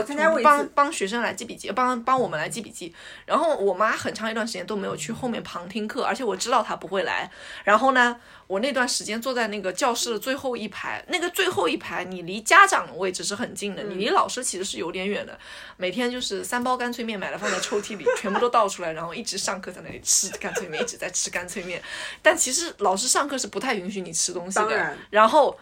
[0.42, 2.96] 帮帮学生来记笔记，帮帮我们来记笔记。
[3.26, 7.30] 然后我妈很长一段时间都没有去后面旁听课，而且我知道她不会来。
[7.66, 8.16] 然后呢？
[8.48, 15.38] 我那段时间坐在那个教室的最后一排，那个最后一排你离家长的位置是很近的，你离老师其实是有点远的。
[15.78, 21.82] 每天就是三包干脆面买了放在抽屉里，全部都倒出来，然后一直上课在那里吃干脆面，一直在吃干脆面。
[22.22, 24.96] 但其实老师上课是不太允许你吃东西的。
[25.10, 25.58] 然后，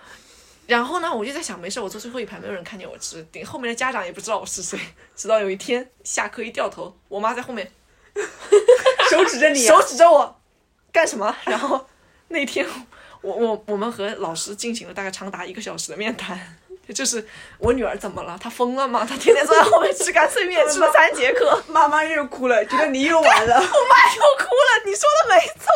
[0.68, 3.26] 然后呢，我就在想，没事，我坐最后一排，没有人看见我吃。
[3.32, 4.78] 顶后面的家长也不知道我是谁。
[5.16, 7.72] 直到有一天下课一掉头，我妈在后面，
[9.10, 10.42] 手指着你，手指着我，
[10.92, 11.34] 干什么？
[11.46, 11.88] 然后。
[12.34, 12.68] 那天，
[13.22, 16.58] 我我我们和老师进行了大概长达一个小时的面谈，
[16.94, 17.24] 就是
[17.60, 18.36] 我女儿怎么了？
[18.42, 19.06] 她疯了吗？
[19.08, 21.64] 她天天坐在后面吃干脆面， 吃了三节课。
[21.68, 23.56] 妈妈又哭了，觉得你又完了。
[23.56, 25.70] 我妈又哭了，你说的没错，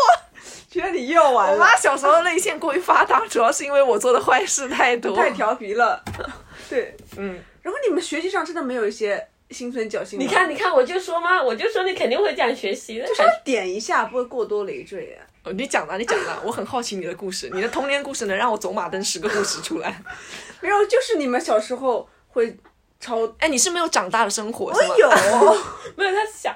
[0.67, 1.53] 觉得你又完了。
[1.53, 6.03] 我妈小时候泪腺过于发达，主要是因为我做的坏事太多，太调皮了。
[6.67, 7.39] 对，嗯。
[7.61, 10.17] 然后你们学习上真的没有一些心存侥幸？
[10.17, 15.26] 你看，你看，我就说嘛，我就说你肯定会这样学习的，就是点一下，不会过多累赘啊。
[15.53, 20.01] 你讲了，你讲了，我很好奇你的故事，你的童年故事能让我走马灯十个故事出来？
[20.61, 22.57] 没有，就是你们小时候会
[22.99, 25.09] 超，哎，你是没有长大的生活，我有，
[25.95, 26.55] 没有，他想。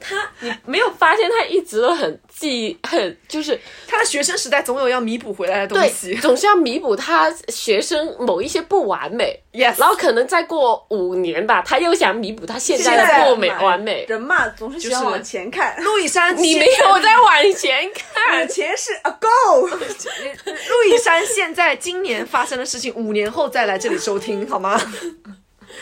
[0.00, 9.42] 他，你没有发现他一直都很记， 很就是他的学生时代总有要弥补回来的东西，总是要弥补他学生某一些不完美。
[9.52, 14.04] Yes，然后可能再过五年吧，他又想弥补他现在的不美完美。
[14.08, 15.74] 人嘛，总是需要往前看。
[15.82, 19.66] 路易山，你没有在往前看，前是 ago。
[19.66, 24.80] 路易山现在今年发生的事情，五年后再来这里收听好吗？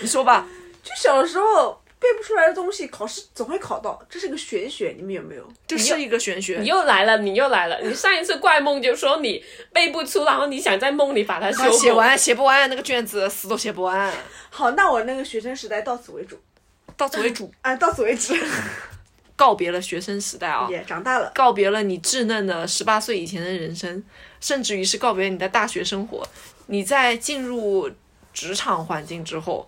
[0.00, 0.46] 你说吧，
[0.82, 1.78] 就小时候。
[1.98, 5.48] 背不出来的东西，考试总会考到，这是个玄学，你们有没有？
[5.66, 6.58] 这是一个玄学。
[6.60, 7.80] 你又来了，你又来了。
[7.80, 14.12] 你上一次怪梦就说你背不出，然后你想在梦里把它修 写完，写不完那个卷子，死都写不完。
[14.50, 16.38] 好，那我那个学生时代到此为主，
[16.98, 18.38] 到此为主， 啊，到此为止，
[19.34, 24.04] 告别了学生时代啊，也长大了，告别了你稚嫩的十八岁以前的人生，
[24.38, 26.22] 甚至于是告别你的大学生活。
[26.66, 27.90] 你在进入
[28.34, 29.66] 职场环境之后。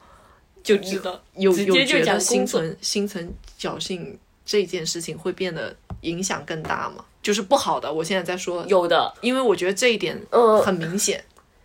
[0.77, 7.05] 就知道有有觉得心存心存侥幸这件事情会变得影响更大吗？
[7.23, 7.91] 就是不好的。
[7.91, 11.25] 我现在在说有的，因为我觉得这一点呃很明显。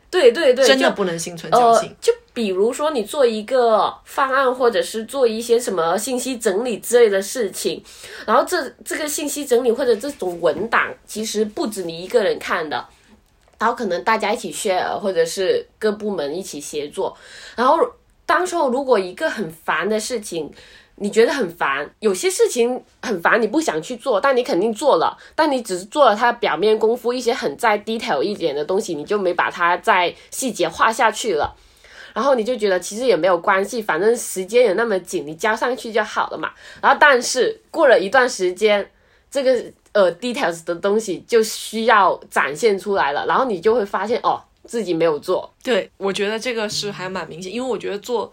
[0.09, 1.93] 对对对，真的不能心存侥幸。
[1.99, 7.83] 就比如说你做一个方案，或者是做一些什么信息整理之类的事情，
[8.25, 12.87] 然后这这个信息整理或者这种文档，其实不止你一个人看的，
[13.59, 17.17] 然后可能大家一起 share，或者是各部门一起协作，
[17.55, 17.77] 然后。
[18.25, 20.51] 当时候如果一个很烦的事情，
[20.95, 31.55] 你觉得很烦，有些事情很烦，你不想去做，但你肯定做了，但你只是做了它表面功夫，一些很在 detail 一点的东西，你就没把它在细节画下去了，
[32.13, 36.51] 然后你就觉得其实也没有关系，反正时间也那么紧，你交上去就好了嘛。
[36.79, 38.87] 然后但是过了一段时间，
[39.31, 44.41] 这个呃 details 的东西就需要展现出来了，然后你就会发现哦。
[44.65, 48.31] 自己没有做，对我觉得这个是还蛮明显，因为我觉得做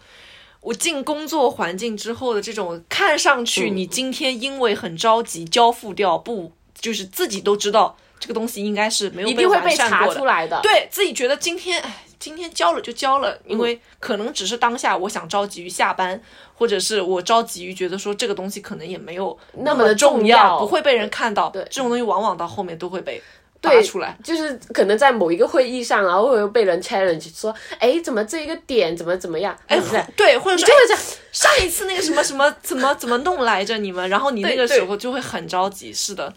[0.61, 16.21] 我进工作环境之后的这种看上去，你今天因为很着急交付掉，不就是自己都知道这个东西应该是没有一定会被查出来的，对自己觉得今天哎今天交了就交了，因为可能只是当下我想着急于下班，
[16.53, 21.63] 或者是我着急于觉得说这个东西可能也没有那么的重要，不会被人看到，对。
[21.63, 23.21] 这种东西往往到后面都会被。
[23.61, 29.55] 发出来，就是可能在某一个会议上，然后又被人 challenge 说，哎，怎么这一个点怎么怎么样？
[29.67, 29.79] 哎，
[30.15, 31.03] 对，或者说就会这样。
[31.31, 33.77] 上一次那个什么 什么怎么怎么弄来着？
[33.77, 35.93] 你们，然后你那个时候就会很着急。
[35.93, 36.33] 是的，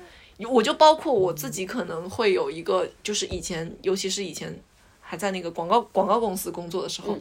[0.51, 4.55] 我就包括我自己，可能会有一个，就是以前，尤其是以前
[5.01, 7.19] 还在那个广告广告公司工作的时候。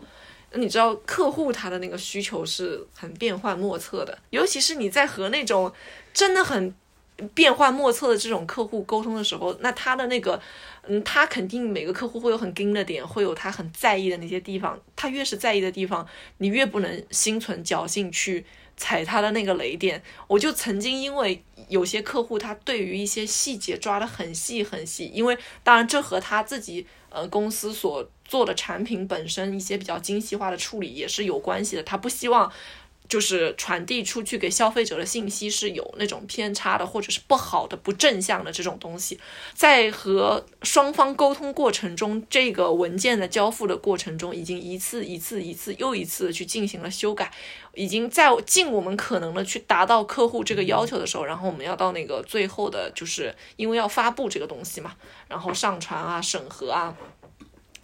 [0.55, 5.73] 你知道客户他的那个需求是很变幻莫测的，尤其是你在和那种
[6.13, 6.71] 真的很
[7.33, 10.41] 变幻莫测的这种客户沟通的时候，那他的那个，
[10.87, 18.45] 嗯，他肯定每个客户会有很盯的点，会有他很在意的那些地方，他越是在意的地方，你越不能心存侥幸去
[18.75, 20.01] 踩他的那个雷点。
[20.27, 28.09] 我就曾经因为有些客户他对于一些细节抓得很细很细，因为当然这和他自己呃公司所。
[28.25, 32.51] 做的产品本身一些比较精细化的处理也是有关系的，他不希望
[33.13, 39.19] 就是传递出去给消费者的信息是有那种偏差的，或者是不好的、不正向的这种东西。
[39.53, 47.31] 在和双方沟通过程中，这个文件的交付的过程中，已经一次一次一次又一次的去进行了修改，
[47.75, 54.95] 已经在尽我们可能的去达到客户这个要求的时候，然后我们要到那个最后的，就是因为要发布这个东西嘛，
[55.27, 56.97] 然后上传啊、审核啊。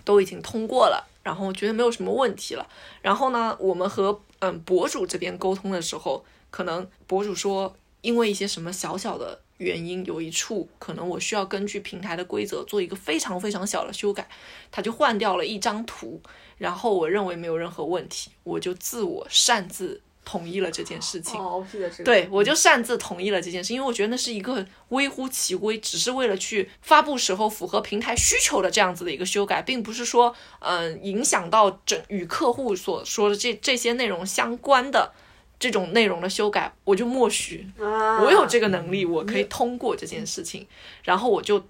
[0.05, 2.67] 都已经通过了，然后觉得没有什么问题了。
[3.03, 14.27] 然后呢，我们和嗯博主这边沟通的时候，可能博主说，因为一些什么小小的原因，有一处可能我需要根据平台的规则做一个非常非常小的修改，
[14.71, 16.21] 他就换掉了一张图。
[16.57, 20.01] 然后我认为没有任何问题，我就自我擅自。
[20.29, 22.03] 同意了这件事情，哦，记得这个。
[22.03, 35.11] 对，我就擅自同意了这件事，因为我觉得那是一个微乎其微，只是为了去发布时候符合平台需求的这样子的一个修改，并不是说，嗯，影响到整与客户所说的这这些内容相关的
[35.57, 40.67] 这种内容的修改，我就默许，我有这个能力，我可以通过这件事情，
[41.01, 41.63] 然后我就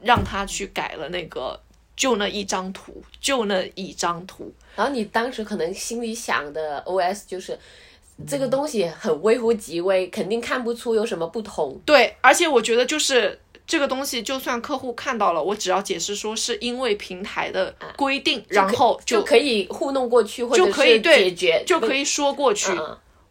[0.00, 1.60] 让他去改了那个，
[1.94, 7.58] 就那一张图，就那一张图，然后你当时可能心里想的 OS 就是。
[8.26, 11.78] 这个东西很微乎其微，肯定看不出有什么不同。
[11.84, 22.72] 对，而且我觉得就是这个东西，就算客户看到了，我只要解释说是因为平台的规定，然后就可以糊弄过去，或者是解决，就可以说过去。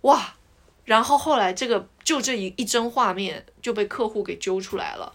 [0.01, 0.35] 哇，
[0.83, 5.11] 然后后来这个就这一一帧画面就被客户给揪出来了，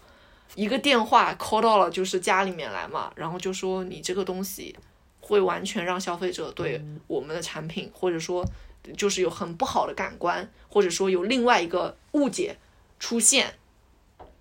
[0.55, 4.75] 一个电话 call 到了就是家里面来嘛，然后就说你这个东西
[5.21, 8.45] 会完全让消费者对我们的产品，或者说。
[8.97, 12.57] 就是有很不好的感官，或者说有另外一个误解
[12.99, 13.55] 出现，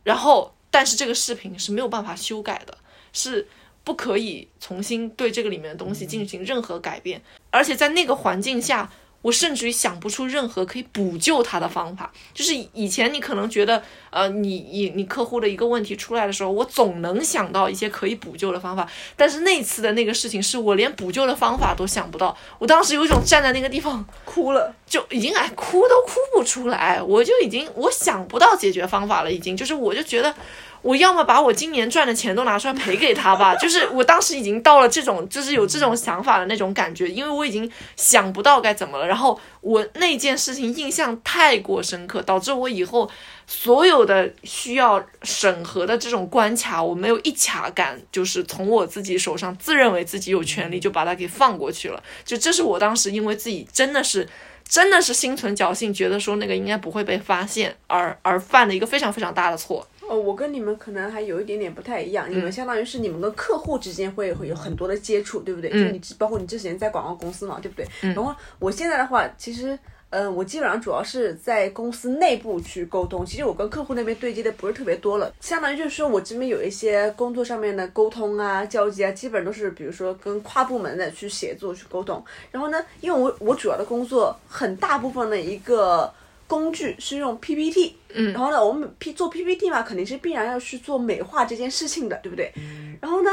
[0.05, 2.79] 然后，但是这个视频是没有办法修改的，
[3.12, 3.48] 是
[3.85, 8.92] 不可以重新对这个里面的东西进行任何改变，而且在那个环境下。
[9.23, 12.13] 我甚至于想不出任何可以补救他的方法。
[12.33, 18.89] 就是以前你可能觉得，呃，你你你客户的一个问题出来的时候，我总能想到一些可以补救的方法。
[19.17, 22.37] 但是那次的那个事情，是我连补救的方法都想不到。
[22.59, 30.35] 我当时有一种站在那个地方哭了，就已经哎哭都哭不出来，我就已经我想不到解决方法了，已经就是我就觉得。
[30.83, 39.07] 我要么把我今年赚的钱都拿出来赔给他吧， 就是我当时已经到了这种，就是有这种想法的那种感觉，因为我已经想不到该怎么了。
[39.07, 43.11] 然后我那件事情印象太过深刻，导致我以后
[43.47, 52.03] 所有的需要审核的这种关卡，我没有一卡敢就是从我自己手上自认为自己有权利就把它给放过去了。
[52.25, 54.27] 就这是我当时因为自己真的是
[54.66, 59.87] 真的是心存侥幸，觉得说那个应该不会被发现，而而犯了一个非常非常大的错。
[60.11, 65.70] 哦，我跟你们可能还有一点点不太一样，你们相当于是你们跟客户之间会会有很多的接触，对不对？
[65.70, 67.87] 就你包括你之前在广告公司嘛，对不对？
[68.01, 82.20] 然后我现在的话，其实，嗯，我基本上主要是在公司内部去沟通，其实我跟客户那边对接的不是特别多了，相当于就是说我这边有一些工作上面的沟通啊、交接啊，基本都是比如说跟跨部门的去协作去沟通。
[82.51, 86.12] 然后呢，因为我我主要的工作很大部分的一个。
[86.51, 92.53] 工具是用 PPT，嗯，然后呢，我们 P 做 PPT 嘛，肯定是必然要去做美化这件事情的，对不对？
[93.01, 93.31] 然后呢，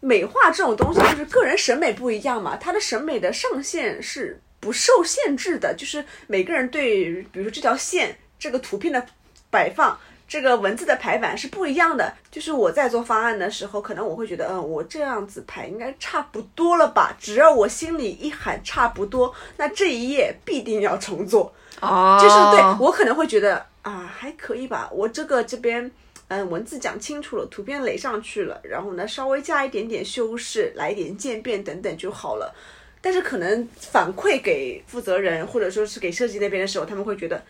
[0.00, 9.04] 美化这种东西就是个人审美不一样嘛，他的审美的上限是不受限制的，就是每个人对，比如说这条线、这个图片的
[9.50, 12.12] 摆放、这个文字的排版是不一样的。
[12.30, 17.16] 就是我在做方案的时候，可能我会觉得，嗯，我这样子排应该差不多了吧？
[17.18, 21.52] 只要我心里一喊差不多，那这一页必定要重做。
[21.80, 24.90] 哦，就是对我可能会觉得啊，还可以吧。
[24.92, 25.90] 我这个这边，
[26.28, 32.54] 嗯，文字讲清楚了，图片垒上去了，然后呢，稍微加一点点修饰，来一点渐变等等就好了。
[33.00, 37.42] 但是可能反馈给负责人或者说是给设计那边的时候，他们会觉得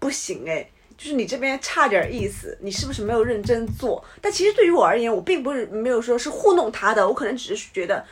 [0.00, 4.04] 不行哎，就是你这边差点意思，你是不是没有认真做？
[4.20, 8.04] 但其实对于我而言，我并不是没有说是糊弄他的，我可能只是觉得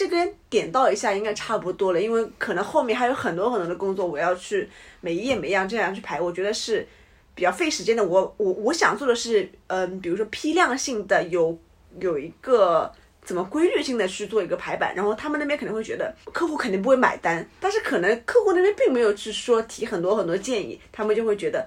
[0.00, 4.66] 这边点到一下应该差不多了，因为可能后面还有很多很多的工作我要去
[5.02, 6.88] 每一页每一样这样去排，我觉得是
[7.34, 8.02] 比较费时间的。
[8.02, 11.58] 我我我想做的是，嗯，比如说批量性的有
[11.98, 12.90] 有一个。
[13.22, 21.64] 怎么规律性的去做一个排版，然后他们那边可能会觉得客户肯定不会买单，但是可能客户那边并没有去说提很多很多建议，他们就会觉得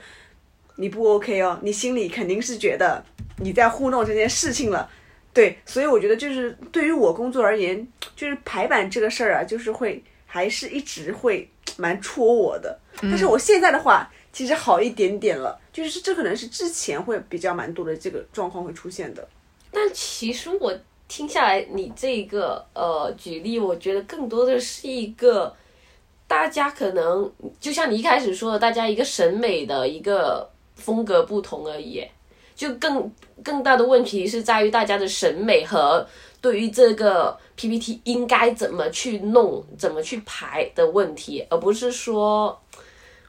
[0.77, 3.01] 你不 OK 哦，你心里肯定是觉得
[3.37, 4.89] 你在糊弄这件事情了，
[5.33, 19.27] 对，所以我觉得就是对于我工作而言，就是排版这个事儿啊，就是会还是一直会蛮戳我的，但是我现在的话其实好一点点了，就是这可能是之前会比较蛮多的这个状况会出现的，
[19.71, 20.73] 但其实我。
[21.05, 25.53] 听下来，你这个呃举例，我觉得更多的是一个
[26.27, 32.03] 大家可能就像你一开始说的，大家一个审美的一个风格不同而已。
[32.55, 33.11] 就更
[33.43, 36.07] 更大的问题是在于大家的审美和
[36.41, 42.59] 对于这个 PPT 应该怎么去弄、怎么去排的问题，而不是说。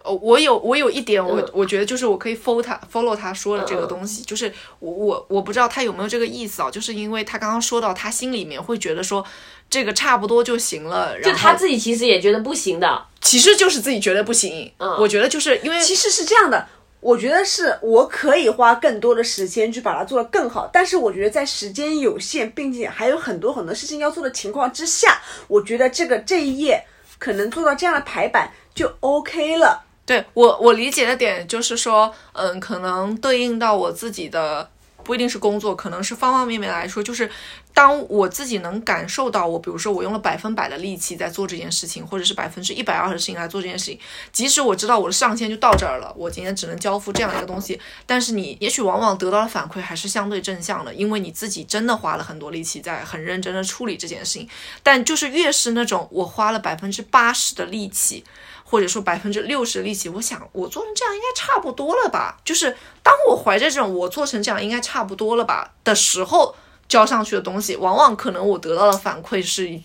[0.07, 9.25] 哦，我有我有一点，我我觉得就是我可以 follow 他 follow 他说的这个东西，就是我我我不知道他有没有这个意思啊，就是因为他刚刚说到他心里面会觉得说
[9.70, 14.70] 这个差不多就行了，就他自己其实也觉得不行的，其实就是自己觉得不行。
[14.77, 16.68] 嗯，我觉得就是因为其实是这样的，
[17.05, 26.83] 我觉得是我可以花更多的时间去把它做得更好，但是我觉得在时间有限，并且还有很多很多事情要做的情况之下，我觉得这个这一页
[27.19, 29.85] 可能做到这样的排版就 OK 了。
[30.07, 34.67] 对我我理解的点就是说，嗯，可能对应到我自己的
[35.05, 37.31] 不一定是工作，可能是方方面面来说，就是
[37.73, 43.99] 当我自己能感受到，我比如说我用了百分百的力气在做这件事情，或者是百分之一百二十的事情来做这件事情，
[44.33, 54.49] 即使我知道我的上限就到这儿了，我今天只能交付这样一个东西，但是你也许往往得到的反馈还是相对正向的，因为你自己真的花了很多力气在很认真的处理这件事情，
[54.83, 58.25] 但就是越是那种我花了百分之八十的力气。
[58.65, 62.41] 或者说百分之六十的力气，我想我做成这样应该差不多了吧？
[62.45, 66.57] 就是当我怀着这种我做成这样应该差不多了吧的时候，
[66.89, 69.81] 交上去的东西，往往可能我得到的反馈是，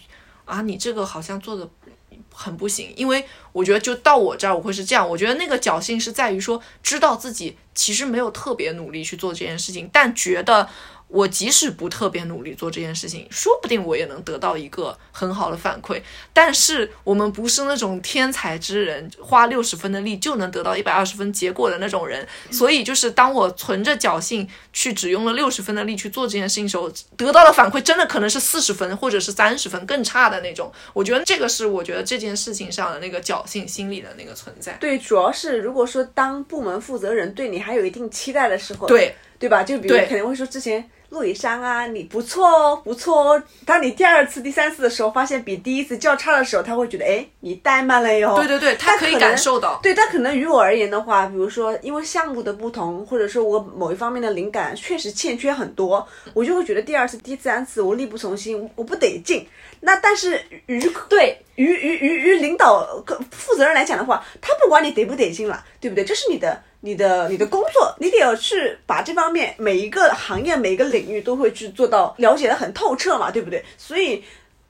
[0.46, 1.70] 啊，你这个好像做的
[2.34, 2.92] 很不行。
[2.96, 5.08] 因为我觉得就到我这儿，我会是这样。
[5.08, 10.68] 我觉得那个侥幸是在于说，知道自己其实没有特别努力去做这件事情，但觉得。
[11.10, 16.02] 我即使不特别努力做这件事情，说不定我也能得到一个很好的反馈。
[16.32, 22.26] 但是我们不是那种天才之人，花六十分的力就能得到一百二十分结果的那种人。
[22.52, 30.72] 所以，就是当我存着侥幸去只用了六十分的力去做这件事情时候，得到的反馈真的可能是四十分或者是三十分更差的那种。
[30.94, 34.74] 我觉得这个是我觉得这件事情上的那个侥幸心理的那个存在。
[34.80, 39.64] 对，主要是如果说当部门负责人对你还有一定期待的时候，对对吧？
[39.64, 40.88] 就比如肯定会说之前。
[41.10, 43.44] 陆以山啊，你不错哦，不错哦。
[43.66, 48.36] 当你第二次、第三次的时候，发现比第一次较差的时候，他会觉得，哎，你怠慢了哟。
[48.36, 49.80] 对对对，他可以感受到。
[49.82, 59.48] 对，但可能于我而言的话，比如说因为项目的不同，或者说我某一方面的灵感确实欠缺很多，我就会觉得第二次、第三次我力不从心，我不得劲。
[59.80, 60.80] 那但是于
[61.10, 66.06] 对于于于于领导负责人来讲的话，他不管你得不得劲了，对不对？
[66.06, 66.62] 这是你的。
[66.82, 73.64] 你的你的工作，你得要去把这方面每一个行业每一个领域都会去做到了解的很透彻嘛，对不对？
[73.78, 74.24] 所以，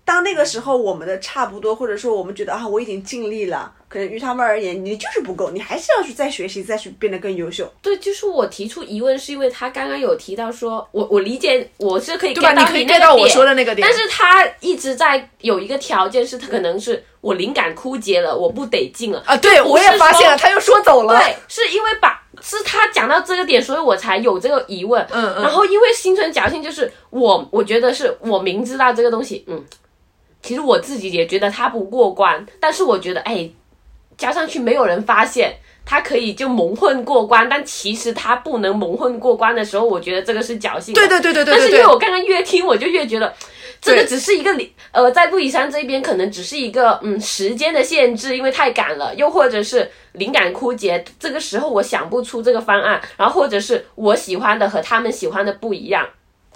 [0.03, 7.69] 当那个时候我们的差不多，或者说我们觉得啊我已经尽力了，可能于他们而言你就是不够，你还是要去再学习，再去变得更优秀。
[7.81, 17.03] 对，就是我提出疑问是因为他刚刚有提到说，我我理解我是可以 get 到你 get 到我说的那个点，但是他一直在有一个条件是他可能是。
[17.21, 19.35] 我灵感枯竭了，我不得劲了啊！
[19.35, 21.19] 对，我也发现了，他又说走了。
[21.19, 25.05] 对，是因为把是他讲到这个点，所以我才有这个疑问。
[25.11, 25.43] 嗯嗯。
[25.43, 29.61] 然后因为心存侥幸，就是我我觉得是我明知道这个东西，嗯，
[30.41, 33.49] 其实我自己也觉得它不过关，但是我觉得哎，
[34.19, 37.49] 加上去没有人发现，他可以就蒙混过关。
[37.49, 40.93] 但其实他不能蒙混过关的时候，我觉得这个是侥幸。
[40.93, 41.55] 对对对对对。
[41.55, 43.33] 但是因为我刚刚越听，我就越觉得。
[43.81, 56.05] 这个只是一个理，呃，在陆以山这边可能只是一个嗯时间的限制，因为太赶了，又或者是灵感枯竭，这个时候我想不出这个方案，然后或者是我喜欢的和他们喜欢的不一样。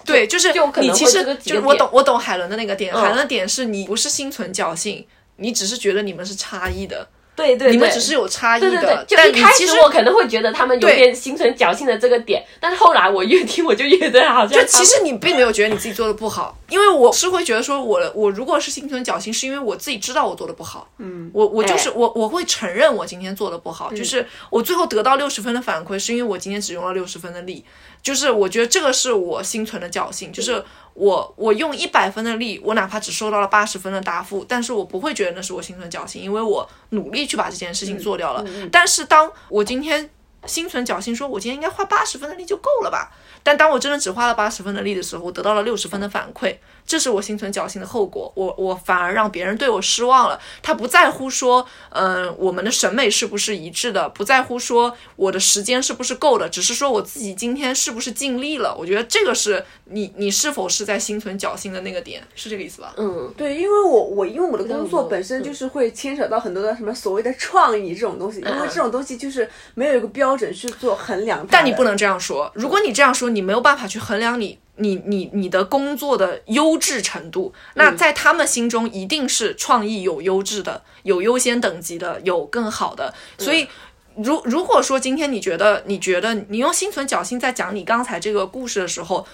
[0.03, 5.07] 对，就是就你其实就我懂我懂海伦的那个点，海伦的点是你不是心存侥幸，
[5.37, 7.07] 你只是觉得你们是差异的。
[7.35, 8.69] 对对，你们只是有差异的。
[8.69, 14.59] 对对对，就一开始我可能会觉得他们有点心存侥幸的这个点，但是后来我越听我就越觉得好像。
[14.59, 20.87] 就其实你并没有觉得你自己做的不好，因为我是会觉得说，我我如果是心存侥幸，是因为我自己知道我做的不好。
[20.99, 27.65] 嗯，我我就是我我会承认我今天做的不好，就是我最后得到六十分的反馈，是因为我今天只用了六十分的力。
[28.03, 38.45] 就是我觉得这个是我心存的侥幸，就是我我用一百分的力，我哪怕只收到了八十分的答复，但是我不会觉得那是我心存侥幸，因为我努力去把这件事情做掉了。
[38.69, 40.09] 但是当我今天
[40.45, 43.09] 心存侥幸，说我今天应该花八十分的力就够了吧？
[43.41, 46.57] 但当我真的只花了八十分的力的时候，我得到了六十分的反馈。
[46.85, 50.39] 这是我心存侥幸的后果，我我反而让别人对我失望了。
[50.61, 58.75] 他不在乎说，嗯，我们的审美是不是一致的，不在乎说我的时间是不是够的，只是说我自己今天是不是尽力了。
[58.77, 62.93] 我觉得这个是你你是否是在心存侥幸的那个点，是这个意思吧？
[62.97, 71.45] 嗯，对，因为我我因为我的工作本身就是会牵扯到很多的什么所谓的创意这种东西，因为这种东西就是没有一个标准去做衡量。
[71.49, 74.59] 但你不能这样说，如果你这样说，你没有办法去衡量你。
[74.77, 83.13] 你你你的工作的优质程度，那在他们心中一定是创意有优质的，有优先等级的，有更好的。
[83.37, 83.67] 所以，
[84.15, 89.27] 如如果说今天你觉得你觉得你用心存侥幸在讲你刚才这个故事的时候，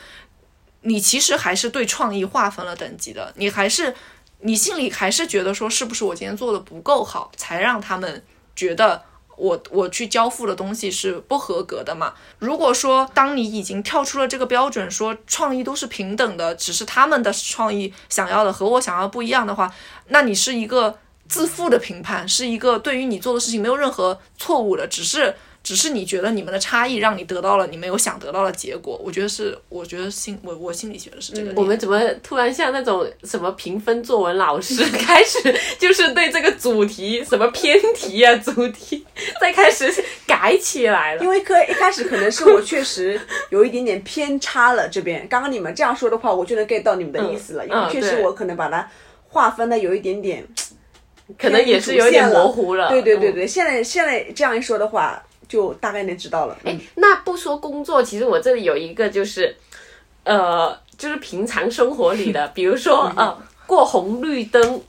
[0.82, 3.96] 你其实还是对创意划分了等级的，你还是
[4.42, 8.24] 你心里还是觉得说是不是我今天做的不够好，才让他们
[8.56, 9.09] 觉得。
[9.40, 12.14] 我我去交付的东西是不合格的嘛？
[12.40, 19.74] 如果说当你已经跳出了这个标准，说创意都是平等的，只是他们的创意想要的和我想要不一样的话，
[20.10, 25.36] 那你是一个自负的评判，是一个对于你做的事情没有任何错误的，只是。
[25.62, 31.52] 只是你觉得你们的差异让你得到了你没有想得到的结果，我觉得是，我觉得心我我心里觉得是这个。
[31.56, 35.38] 我们怎么突然像那种什么评分作文老师， 开始
[35.78, 39.06] 就是对这个主题什么偏题啊主题，
[39.42, 39.94] 再开始
[40.26, 41.24] 改起来了？
[41.24, 47.68] 因为可一开始可能是我确实有一点点偏差了，这边刚刚你们这样说的话，我就能 get 到你们的意思了。
[47.68, 48.90] 因为确实我可能把它
[49.28, 50.48] 划分的有一点点，
[51.38, 52.90] 可能也是有点模糊了。
[52.90, 55.22] 对对对对，现在现在这样一说的话。
[55.50, 56.58] 就大概能知道了。
[56.64, 59.54] 哎，那不说工作，其实我这里有一个就是，
[60.24, 64.82] 呃，就是平常生活里的， 比如说呃，过红绿灯，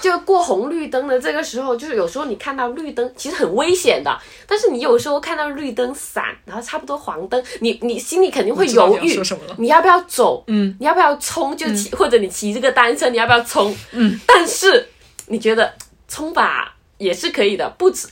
[0.00, 4.18] 就过红绿灯的这个时候，就是有时候你看到绿灯，其实很危险的。
[4.46, 9.20] 但是你有时候看到绿灯闪，然后差不多黄灯，你你心里肯定会犹豫，
[9.58, 10.42] 你要不要走？
[10.46, 11.54] 嗯，你要不要冲？
[11.56, 13.76] 就骑或者你骑这个单车，你要不要冲？
[13.92, 14.88] 嗯，但是
[15.26, 15.74] 你觉得
[16.06, 18.08] 冲吧也是可以的，不止。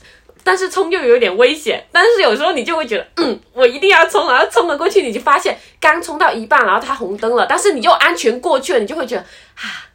[0.47, 9.91] 但是冲又有点危险，但是有时候你就会觉得，嗯，我一定要冲，然后冲了过去，你就发现刚冲到一半，然后它红灯了，但是你又安全过去了，你就会觉得啊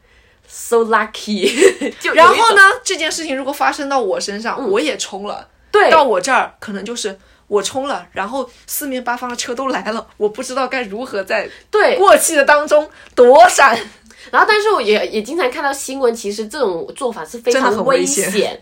[0.47, 1.51] ，so lucky。
[1.99, 13.75] 就然后呢，这件事情如果发生到我身上，我也冲了，对，到我这儿可能就是我冲了，然后四面八方的车都来了， 我不知道该如何在对过气的当中躲闪。
[14.31, 18.61] 然后，但是我也也经常看到新闻，其实这种做法是非常危险，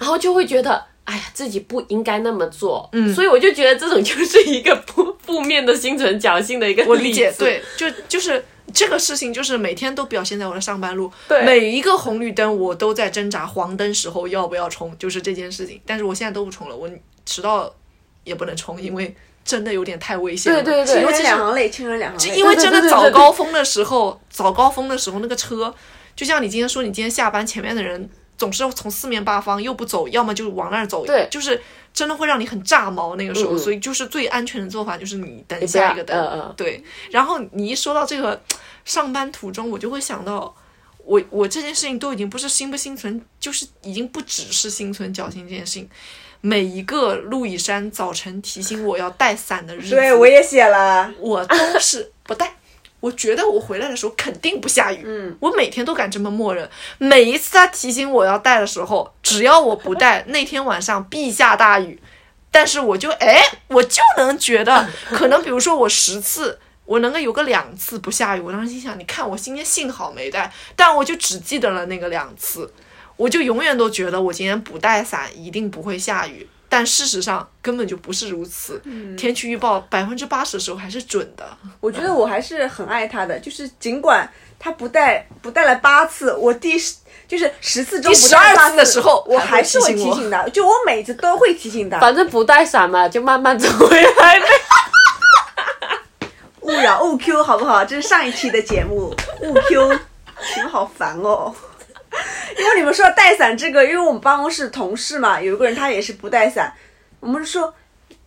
[0.00, 0.84] 然后就会觉得。
[1.08, 8.44] 哎呀，自己不应该那么做，嗯，所以我就觉得这种就是一个 负负面的心存侥幸的一个我理解，对，就就是
[8.74, 15.80] 这个事情，就是每天都表现在我的上班路，对，每一个红绿灯我都在挣扎，黄灯时候要不要冲，就是这件事情。
[15.86, 16.90] 但是我现在都不冲了，我
[17.24, 17.74] 迟到
[18.24, 25.74] 也不能冲，因为真的有点太危险了，对对对，尤其两行泪，亲人两行泪，因为真的 早高峰的时候，早高峰的时候那个车，
[26.14, 28.10] 就像你今天说，你今天下班前面的人。
[28.38, 31.60] 总是从四面八方又不走，要么就往那儿走，对，就是
[31.92, 36.82] 真的会让你很炸毛那个时候，所以就是最安全的做法就是你等下一个灯，对。
[37.10, 38.40] 然后你一说到这个
[38.84, 40.54] 上班途中，我就会想到，
[41.04, 45.90] 我我这件事情都已经不是心不心存，就是已经不只是心存侥幸这件事情。
[46.40, 52.54] 每一个陆以山早晨提醒我要带伞的日子，对我也写了，我都是 不带。
[53.00, 56.68] 我觉得我回来的时候肯定不下雨，嗯，我每天都敢这么默认。
[56.98, 62.00] 每一次他提醒我要带的时候，只要我不带，那天晚上必下大雨。
[62.50, 68.40] 但是我就哎，我就能觉得， 可能比如说我十次，我能够有个两次不下雨。
[68.40, 72.72] 我当时心想，你看我今天幸好没带，但我就只记得了那个两次，
[73.16, 76.48] 我就永远都觉得我今天不带伞一定不会下雨。
[76.68, 78.80] 但事实上根本就不是如此，
[79.16, 81.44] 天气预报百分之八十的时候还是准的。
[81.80, 86.96] 我觉得我还是很爱他的，就是尽管他不带不带了八次，我第十
[87.26, 91.98] 就是十次中不带八次的时候，我还是会提醒他，就我每次都会提醒他。
[91.98, 94.46] 反正不带伞嘛，就慢慢走回来呗。
[96.60, 97.82] 勿扰勿 Q 好不好？
[97.82, 101.54] 这是上一期的节目，勿 Q，你们好烦哦。
[102.58, 106.72] 因为你们说带伞这个，因为我们办公室同事嘛，有一个人他也是不带伞。
[107.20, 107.74] 我们说，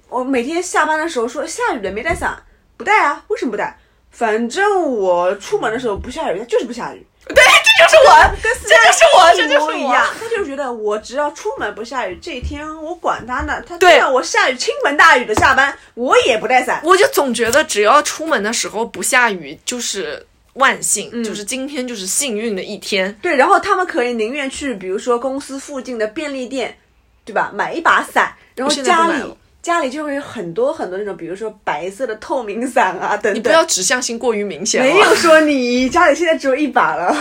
[0.09, 2.37] 我每天下班的时候说下雨了没带伞，
[2.77, 3.23] 不带啊？
[3.27, 3.77] 为什么不带？
[4.09, 7.05] 反正我出门的时候不下雨，他就是不下雨。
[7.27, 10.05] 对，这就是我，跟这就是我，这就是一样。
[10.19, 13.61] 他就觉得我只要出门不下雨，这一天我管他呢。
[13.65, 16.81] 他对我下雨倾盆大雨的下班，我也不带伞。
[16.83, 23.13] 我就总觉得只要出门的时候不下雨，就是万幸，就是今天就是幸运的一天。
[23.21, 26.77] 对，然后他们可以宁愿去，比如说公司附近的便利店，
[27.23, 27.51] 对吧？
[27.53, 29.33] 买一把伞，然后家里。
[29.61, 33.35] 家里就会有很多很多那种，比如说白色的透明伞啊等等。
[33.35, 34.81] 你不要指向性过于明显。
[34.81, 37.15] 没有说你家里现在只有一把了。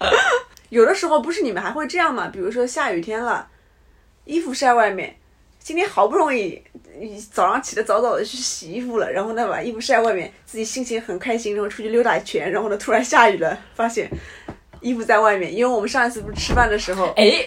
[0.70, 2.30] 有的时候不是你们还会这样吗？
[2.32, 3.46] 比如说下雨天了，
[4.24, 5.16] 衣服晒外面，
[5.62, 6.60] 今天好不容易
[7.32, 14.10] 早上起得早早的去洗衣服了，然后呢把衣服晒外面，自己心情很开心，然后出去溜达一圈，然后呢突然下雨了，发现
[14.80, 15.54] 衣服在外面。
[15.54, 17.44] 因为我们上一次不是吃饭的时候，哎。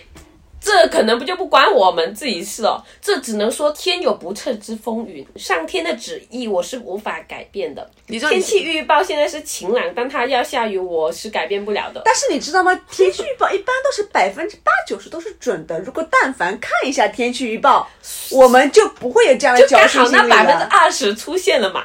[0.64, 7.86] 这可能不就不关我们自己事哦，这只能说天有不测之风云，上天的旨意我是无法改变的。
[8.08, 12.02] 天气预报现在是晴朗，但它要下雨，我是改变不了的。
[12.06, 12.74] 但是你知道吗？
[12.90, 15.78] 天气预报一般都是百分之八九十都是准的。
[15.82, 17.90] 如果但凡看一下天气预报，
[18.32, 20.28] 我们就不会有这样的侥幸心理了。
[20.28, 21.84] 那百分之二十出现了嘛？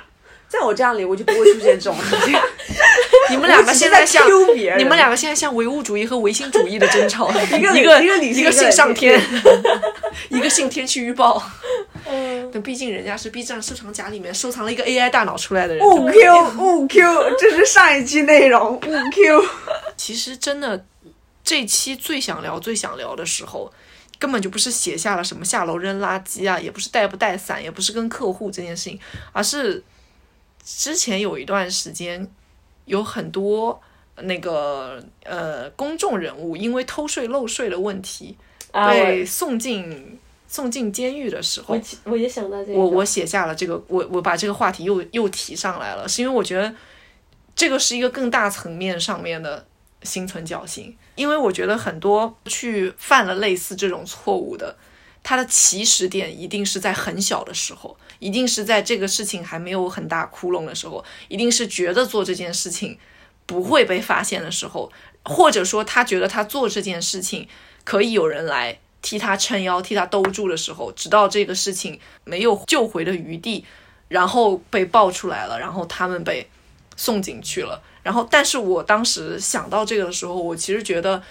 [0.48, 2.34] 在我这样里，我就不会出现这种事情。
[3.30, 4.26] 你们两个现在像
[4.78, 9.20] 你们两个现在像唯物主义和唯心主义的争吵， 一个一个一个信上天，
[10.30, 11.42] 一个信天气预报。
[12.06, 15.86] 嗯，但毕竟人家是 B 站收藏夹里面收藏了一个 AI 大脑出来的人。
[15.86, 18.76] 五 Q 五 Q，这是上一期内容。
[18.76, 19.44] 五 Q，
[19.98, 20.86] 其实真的
[21.44, 23.70] 这期最想聊、最想聊的时候，
[24.18, 28.98] 根本就不是写下了什么下楼扔垃圾啊，也不是带不带伞，也不是跟客户这件事情，
[29.32, 29.84] 而是。
[30.76, 32.30] 之前有一段时间，
[32.84, 33.80] 有很多
[34.16, 38.36] 那个呃公众人物因为偷税漏税的问题
[38.72, 46.74] 被送进送进监狱的时候，我我也想到这个，我我写下了这个，我我把这个话题又又提上来了，是因为我觉得
[47.56, 49.66] 这个是一个更大层面上面的
[50.02, 54.76] 心存侥幸，因为我觉得很多去犯了类似这种错误的。
[55.28, 62.98] 它的起始点一定是在很小的时候，一定是在这个事情还没有很大窟窿的时候，一定是觉得做这件事情
[63.44, 64.90] 不会被发现的时候，
[65.26, 67.46] 或者说他觉得他做这件事情
[67.84, 73.66] 可以有人来替他撑腰、替他兜住的时候，直到这个事情没有救回的余地，
[74.08, 76.48] 然后被爆出来了，然后他们被
[76.96, 77.82] 送进去了。
[78.02, 81.22] 然后，但是我当时想到这个的时候，我其实觉得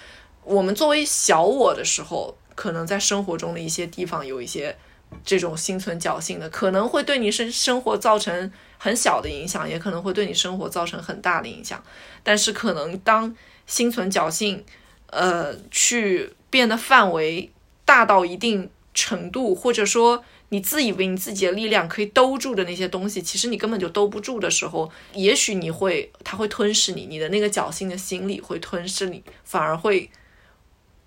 [0.44, 2.36] 我们作为小我的时候。
[2.58, 4.76] 可能在生活中的一些地方有一些
[5.24, 11.80] 这种心存侥幸的，可能会对你生生活造成很小的影响，也可能会对你生活造成很大的影响。
[12.24, 13.32] 但是可能当
[13.68, 14.64] 心存侥幸，
[15.10, 17.48] 呃，去变得范围
[17.84, 30.10] 大到一定程度，或者说你自以为你自己的力量可以兜住的那些东西，其实你根本就兜不住的时候，也许你会，它会吞噬你，你的那个侥幸的心理会吞噬你，反而会。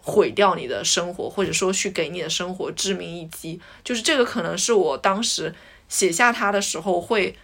[0.04, 5.54] 毁掉你的生活，或者说去给你的生活致命一击，就是这个可能是我当时
[5.88, 7.36] 写下它的时候会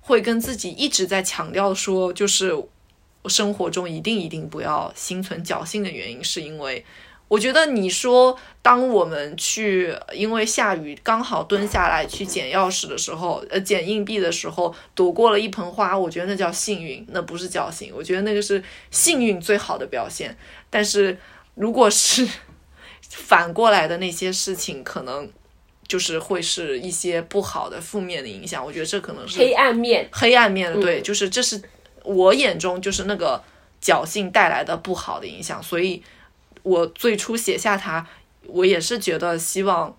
[0.00, 2.54] 会跟自己一直在强调说，就是
[3.26, 6.84] 生活中一定一定不要心存侥幸的原因，是因为
[7.28, 20.36] 我觉得你说当我们去因为下雨刚好蹲下来去捡钥匙的时候，呃，捡硬币的时候躲过了一盆花，我觉得那叫幸运，那不是侥幸，我觉得那个是幸运最好的表现，
[20.68, 21.16] 但是。
[21.54, 22.28] 如果是
[23.00, 25.30] 反过来的那些事情，可能
[25.86, 28.64] 就是会是一些不好的、负面的影响。
[28.64, 31.62] 我觉得这可能是黑暗面，黑暗面的，对，就是这是
[32.02, 33.40] 我眼中就是那个
[33.80, 35.62] 侥幸带来的不好的影响。
[35.62, 36.02] 所以
[36.64, 38.04] 我最初写下它，
[38.46, 39.96] 我也是觉得希望，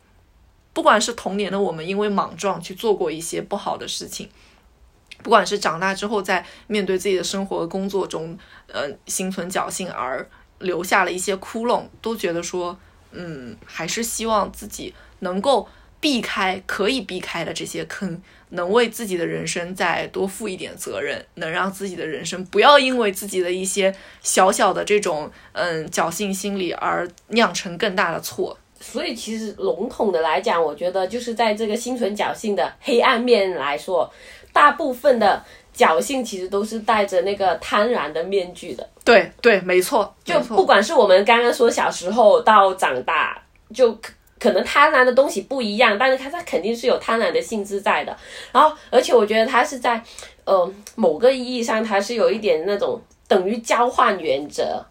[0.73, 4.27] 不管是童年的我们因为莽撞去做过一些不好的事情，
[5.23, 8.37] 不管是长大之后在面对自己的生活和工作中，
[8.67, 10.27] 呃，心存侥幸而。
[10.59, 12.77] 留下了一些窟窿，都觉得说，
[13.11, 15.67] 嗯，还是希望自己能够
[15.99, 28.57] 避开可以避开的这些坑，能为自己的人生再多负一点责任，能让自己的人生不要因为自己的一些小小的这种嗯侥幸心理而酿成更大的错。
[28.79, 34.13] 所以，其实笼统的来讲，我觉得就是在这个心存侥幸的黑暗面来说，
[34.53, 35.43] 大部分的。
[35.77, 38.87] 侥幸其实都是带着那个贪婪的面具的。
[39.03, 40.15] 对对，没错。
[40.23, 43.41] 就不管是我们刚刚说小时候到长大，
[43.73, 43.97] 就
[44.39, 48.15] 可能贪婪的东西不一样，但是它它肯定是有贪婪的性质在的。
[48.51, 50.01] 然后，而且我觉得它是在
[50.45, 54.85] 呃某个意义上，它是有一点那种等于交换原则。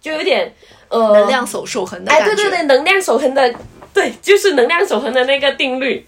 [0.00, 0.52] 就有点
[0.88, 3.54] 呃能量守守恒的哎，对对对，能量守恒的，
[3.94, 6.04] 对，就是能量守恒的那个定律。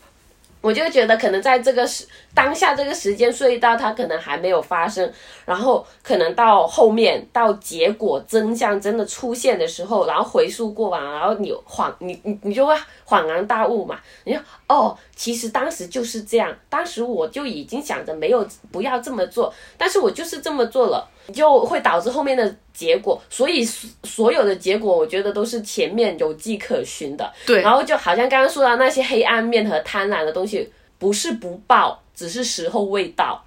[0.60, 2.04] 我就觉得可能在这个时
[2.34, 5.10] 当下这个时间隧道，它可能还没有发生，
[5.44, 12.74] 然后可能到后面到结果真相真的出现的时候，然后回溯过往，然后你恍你你你就会
[13.06, 21.08] 恍然大悟嘛，你就哦，其实当时就是这样，当时我就已经想着没有不要这么做，但是我就是这么做了。
[21.32, 27.32] 就会导致后面的结果，所以所有的结果，我觉得都是前面有迹可循的。
[27.46, 30.70] 对，然后就好像刚刚说到那些黑暗面和贪婪的东西，
[31.04, 33.44] 不是不报，只是时候未到，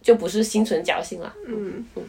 [0.00, 1.30] 就不是心存侥幸了。
[1.46, 2.02] 嗯嗯，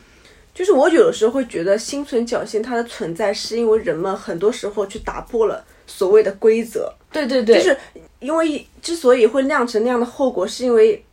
[0.53, 6.89] 就是我有的时候会觉得心存侥幸，它的存在是因为人们很多时候去打破了所谓的规则。
[7.11, 7.77] 对对对，就是
[8.21, 11.03] 因为之所以会酿成那样的后果，是因为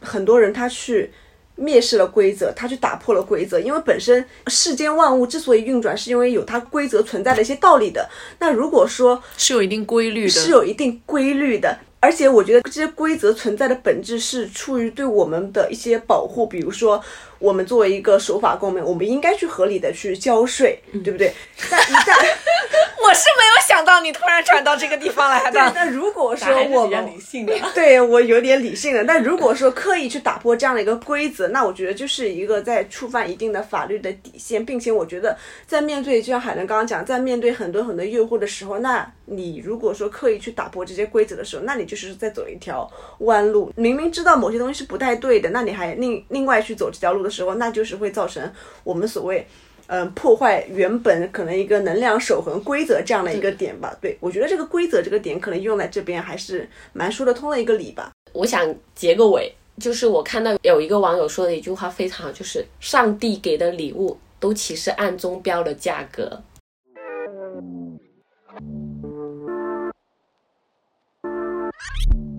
[0.00, 1.12] 很多人他去。
[1.60, 8.08] 蔑视了规则，他去打破了规则，因为本身世间万物之所以运转，是因为有它规则存在的一些道理的。
[8.38, 11.76] 那如果说是有一定规律的，是有一定规律的。
[12.00, 17.02] 而且我觉得这些规则存在的本质是出于对我们的一些保护，比如说
[17.38, 21.32] 我们作为一个守法公民，我们应该去合理的去交税，对不对？
[21.70, 22.14] 但一旦
[23.00, 25.72] 我是没有想到你突然转到这个地方来的。
[25.74, 35.36] 那如果说我们理性的， 对我有点理性的，但如果说刻意去打破这样的一个规则，那我觉得就是一个在触犯一定的法律的底线，并且我觉得
[35.66, 43.72] 在面对就像海伦刚刚讲，在面对很多很多诱惑的时候，那你如果说刻意去打破这些规则的时候，那你就是在走一条弯路。
[43.76, 48.52] 明明知道某些东西是不太对的，那你还另另外去走这条路的时候，那就是会造成
[48.84, 49.46] 我们所谓，
[49.86, 53.96] 嗯，破坏原本可能一个能量守恒规则这样的一个点吧。
[54.00, 58.10] 对我觉得这个规则这个点可能用在这边还是蛮说得通的一个理吧。
[58.32, 66.42] 我想结个尾，就是我看到有一个网友说的一句话非常好，就是上帝给的礼物都其实暗中标了价格。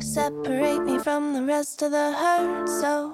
[0.02, 3.14] Separate me from the rest of the herd so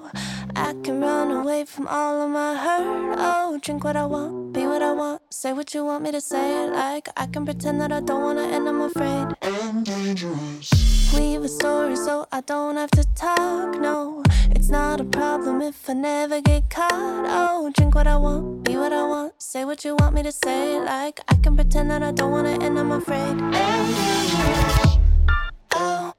[0.54, 3.16] I can run away from all of my hurt.
[3.18, 6.20] Oh, drink what I want, be what I want, say what you want me to
[6.20, 6.68] say.
[6.68, 9.26] Like I can pretend that I don't wanna, and I'm afraid.
[9.42, 11.12] I'm dangerous.
[11.14, 13.80] Weave a story so I don't have to talk.
[13.80, 17.24] No, it's not a problem if I never get caught.
[17.26, 20.32] Oh, drink what I want, be what I want, say what you want me to
[20.32, 20.78] say.
[20.78, 23.36] Like I can pretend that I don't wanna, and I'm afraid.
[23.40, 24.98] I'm dangerous.
[25.74, 26.12] Oh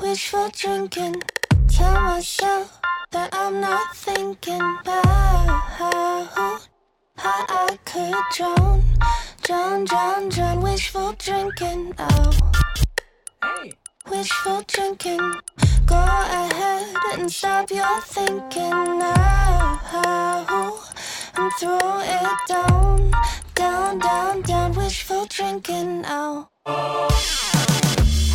[0.00, 1.22] wishful drinking.
[1.68, 2.79] Tell myself
[3.12, 6.58] that I'm not thinking about how
[7.18, 8.84] I could drown,
[9.42, 10.60] drown, drown, drown.
[10.60, 11.94] Wishful drinking.
[11.98, 12.30] Oh,
[14.08, 15.18] wishful drinking.
[15.86, 19.80] Go ahead and stop your thinking now
[21.34, 23.10] and throw it down,
[23.54, 24.72] down, down, down.
[24.74, 26.04] Wishful drinking.
[26.06, 26.46] Oh.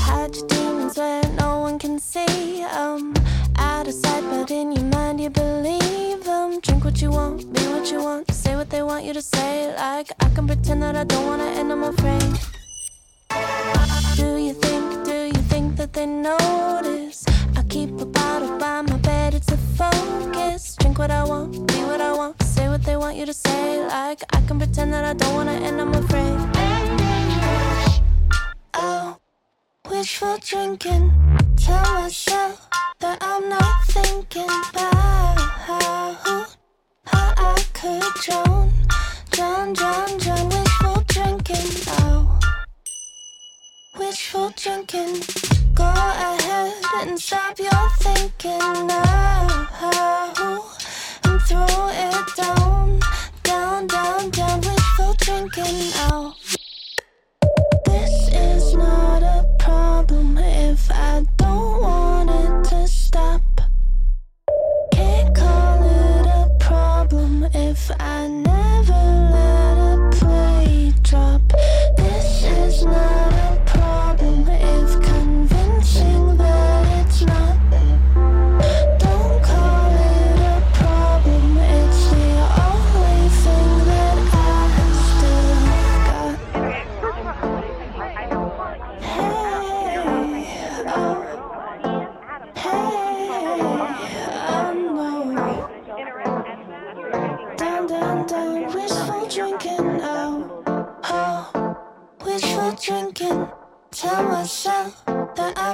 [0.02, 3.14] Hide your demons where no one can see them.
[3.58, 6.60] Out of sight, but in your mind you believe them.
[6.62, 9.74] Drink what you want, be what you want, say what they want you to say.
[9.76, 12.22] Like I can pretend that I don't wanna, and I'm afraid.
[14.16, 17.26] Do you think, do you think that they notice?
[17.56, 20.76] I keep a bottle by my bed, it's a focus.
[20.78, 23.86] Drink what I want, be what I want, say what they want you to say.
[23.88, 26.38] Like I can pretend that I don't wanna, and I'm afraid.
[28.74, 29.18] Oh
[29.90, 31.25] wishful drinking.
[31.66, 36.46] Tell myself that I'm not thinking about how,
[37.06, 38.72] how I could drown,
[39.32, 40.50] drown, drown, drown.
[40.50, 41.68] Wishful drinking.
[41.88, 42.40] Oh,
[43.98, 45.24] wishful drinking.
[45.74, 49.68] Go ahead and stop your thinking now
[51.24, 53.00] and throw it down,
[53.42, 54.62] down, down, down.
[54.62, 55.94] Wishful drinking.
[56.14, 56.35] Oh.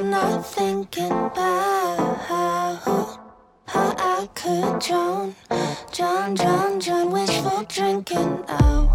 [0.02, 3.20] I'm not thinking about how,
[3.68, 5.36] I could drown,
[5.94, 7.12] drown, drown, drown.
[7.12, 8.90] Wishful drinking, oh.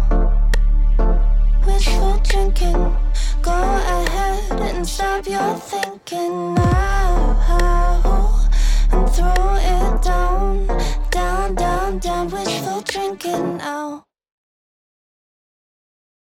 [1.65, 2.97] wishful drinking.
[3.41, 8.49] Go ahead and stop your thinking now
[8.91, 10.67] and throw it down,
[11.09, 12.29] down, down, down.
[12.29, 14.06] Wishful drinking now.